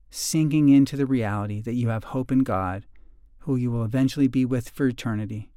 sinking 0.09 0.69
into 0.69 0.97
the 0.97 1.05
reality 1.05 1.61
that 1.61 1.75
you 1.75 1.89
have 1.89 2.05
hope 2.05 2.31
in 2.31 2.39
God, 2.39 2.85
who 3.39 3.55
you 3.55 3.71
will 3.71 3.83
eventually 3.83 4.27
be 4.27 4.45
with 4.45 4.69
for 4.69 4.87
eternity 4.87 5.52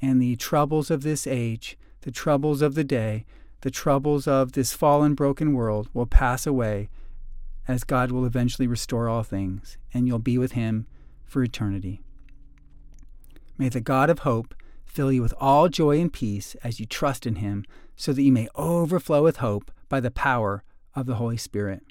and 0.00 0.20
the 0.20 0.36
troubles 0.36 0.90
of 0.90 1.02
this 1.02 1.26
age, 1.26 1.78
the 2.02 2.10
troubles 2.10 2.62
of 2.62 2.74
the 2.74 2.84
day, 2.84 3.24
the 3.62 3.70
troubles 3.70 4.28
of 4.28 4.52
this 4.52 4.72
fallen, 4.72 5.14
broken 5.14 5.52
world 5.52 5.88
will 5.92 6.06
pass 6.06 6.46
away 6.46 6.88
as 7.68 7.84
God 7.84 8.12
will 8.12 8.24
eventually 8.24 8.66
restore 8.66 9.08
all 9.08 9.22
things, 9.22 9.76
and 9.92 10.06
you'll 10.06 10.18
be 10.18 10.38
with 10.38 10.52
Him 10.52 10.86
for 11.24 11.42
eternity. 11.42 12.00
May 13.58 13.68
the 13.68 13.80
God 13.80 14.10
of 14.10 14.20
hope 14.20 14.54
fill 14.84 15.10
you 15.10 15.22
with 15.22 15.34
all 15.40 15.68
joy 15.68 16.00
and 16.00 16.12
peace 16.12 16.54
as 16.62 16.78
you 16.78 16.86
trust 16.86 17.26
in 17.26 17.36
Him, 17.36 17.64
so 17.96 18.12
that 18.12 18.22
you 18.22 18.32
may 18.32 18.48
overflow 18.54 19.22
with 19.22 19.38
hope 19.38 19.70
by 19.88 20.00
the 20.00 20.10
power 20.10 20.62
of 20.94 21.06
the 21.06 21.16
Holy 21.16 21.36
Spirit. 21.36 21.82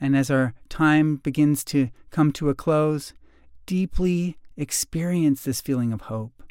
And 0.00 0.16
as 0.16 0.30
our 0.30 0.54
time 0.68 1.16
begins 1.16 1.64
to 1.64 1.90
come 2.10 2.32
to 2.32 2.48
a 2.48 2.54
close, 2.54 3.12
deeply 3.66 4.38
experience 4.56 5.42
this 5.42 5.60
feeling 5.60 5.92
of 5.92 6.02
hope. 6.02 6.42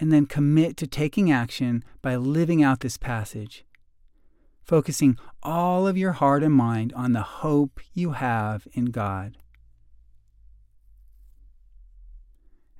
And 0.00 0.12
then 0.12 0.26
commit 0.26 0.76
to 0.76 0.86
taking 0.86 1.30
action 1.30 1.82
by 2.02 2.16
living 2.16 2.62
out 2.62 2.80
this 2.80 2.96
passage, 2.96 3.64
focusing 4.62 5.18
all 5.42 5.86
of 5.88 5.96
your 5.96 6.12
heart 6.12 6.42
and 6.42 6.54
mind 6.54 6.92
on 6.92 7.12
the 7.12 7.22
hope 7.22 7.80
you 7.94 8.12
have 8.12 8.68
in 8.72 8.86
God. 8.86 9.36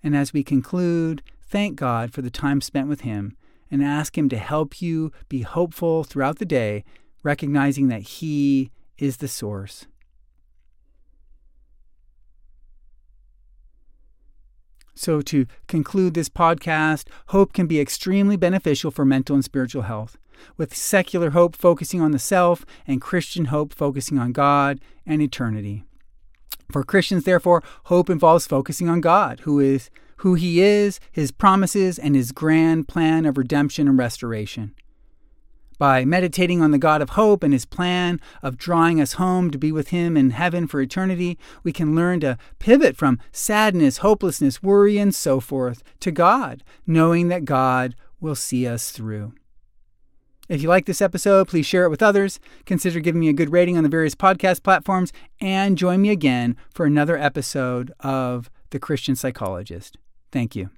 And 0.03 0.17
as 0.17 0.33
we 0.33 0.45
conclude, 0.45 1.23
thank 1.43 1.77
God 1.77 2.13
for 2.13 2.23
the 2.23 2.31
time 2.31 2.61
spent 2.61 2.89
with 2.89 3.01
Him 3.01 3.37
and 3.71 3.83
ask 3.83 4.17
Him 4.17 4.29
to 4.29 4.39
help 4.39 4.81
you 4.81 5.13
be 5.29 5.43
hopeful 5.43 6.05
throughout 6.05 6.39
the 6.39 6.47
day, 6.47 6.85
recognizing 7.23 7.89
that 7.89 8.03
He 8.03 8.71
is 8.99 9.19
the 9.19 9.29
source. 9.29 9.87
So, 14.95 15.21
to 15.23 15.47
conclude 15.69 16.15
this 16.15 16.29
podcast, 16.29 17.07
hope 17.29 17.53
can 17.53 17.69
be 17.69 17.79
extremely 17.79 18.37
beneficial 18.37 18.91
for 18.91 19.05
mental 19.05 19.37
and 19.37 19.45
spiritual 19.45 19.83
health, 19.83 20.19
with 20.57 20.75
secular 20.75 21.31
hope 21.31 21.55
focusing 21.55 22.01
on 22.01 22.11
the 22.11 22.19
self 22.19 22.67
and 22.85 23.01
Christian 23.01 23.47
hope 23.47 23.73
focusing 23.73 24.19
on 24.19 24.33
God 24.33 24.81
and 25.07 25.23
eternity. 25.23 25.85
For 26.73 26.83
Christians, 26.83 27.23
therefore, 27.23 27.63
hope 27.85 28.11
involves 28.11 28.49
focusing 28.49 28.89
on 28.89 29.01
God, 29.01 29.41
who 29.41 29.61
is 29.61 29.89
who 30.19 30.35
he 30.35 30.61
is, 30.61 30.99
his 31.13 31.31
promises, 31.31 31.97
and 31.97 32.17
his 32.17 32.33
grand 32.33 32.89
plan 32.89 33.25
of 33.25 33.39
redemption 33.39 33.87
and 33.87 33.97
restoration. 33.97 34.75
By 35.79 36.05
meditating 36.05 36.61
on 36.61 36.73
the 36.73 36.79
God 36.79 37.01
of 37.01 37.11
hope 37.11 37.45
and 37.45 37.53
his 37.53 37.65
plan 37.65 38.21
of 38.43 38.59
drawing 38.59 39.01
us 39.01 39.15
home 39.15 39.51
to 39.53 39.59
be 39.59 39.71
with 39.71 39.89
him 39.89 40.17
in 40.17 40.31
heaven 40.31 40.67
for 40.67 40.81
eternity, 40.81 41.39
we 41.63 41.73
can 41.73 41.95
learn 41.95 42.21
to 42.21 42.37
pivot 42.59 42.97
from 42.97 43.21
sadness, 43.31 43.99
hopelessness, 43.99 44.63
worry, 44.63 44.99
and 44.99 45.15
so 45.15 45.39
forth 45.39 45.83
to 46.01 46.11
God, 46.11 46.65
knowing 46.87 47.29
that 47.29 47.45
God 47.45 47.95
will 48.21 48.35
see 48.35 48.67
us 48.67 48.91
through. 48.91 49.33
If 50.49 50.63
you 50.63 50.69
like 50.69 50.87
this 50.87 51.03
episode, 51.03 51.47
please 51.47 51.67
share 51.67 51.85
it 51.85 51.91
with 51.91 52.03
others. 52.03 52.41
Consider 52.65 53.01
giving 53.01 53.21
me 53.21 53.29
a 53.29 53.35
good 53.35 53.53
rating 53.53 53.77
on 53.77 53.83
the 53.83 53.89
various 53.89 54.15
podcast 54.15 54.63
platforms 54.63 55.13
and 55.41 55.79
join 55.79 56.01
me 56.01 56.09
again 56.09 56.57
for 56.73 56.87
another 56.87 57.19
episode 57.19 57.93
of 58.01 58.51
The 58.71 58.79
Christian 58.79 59.15
Psychologist. 59.15 59.99
Thank 60.33 60.57
you. 60.57 60.71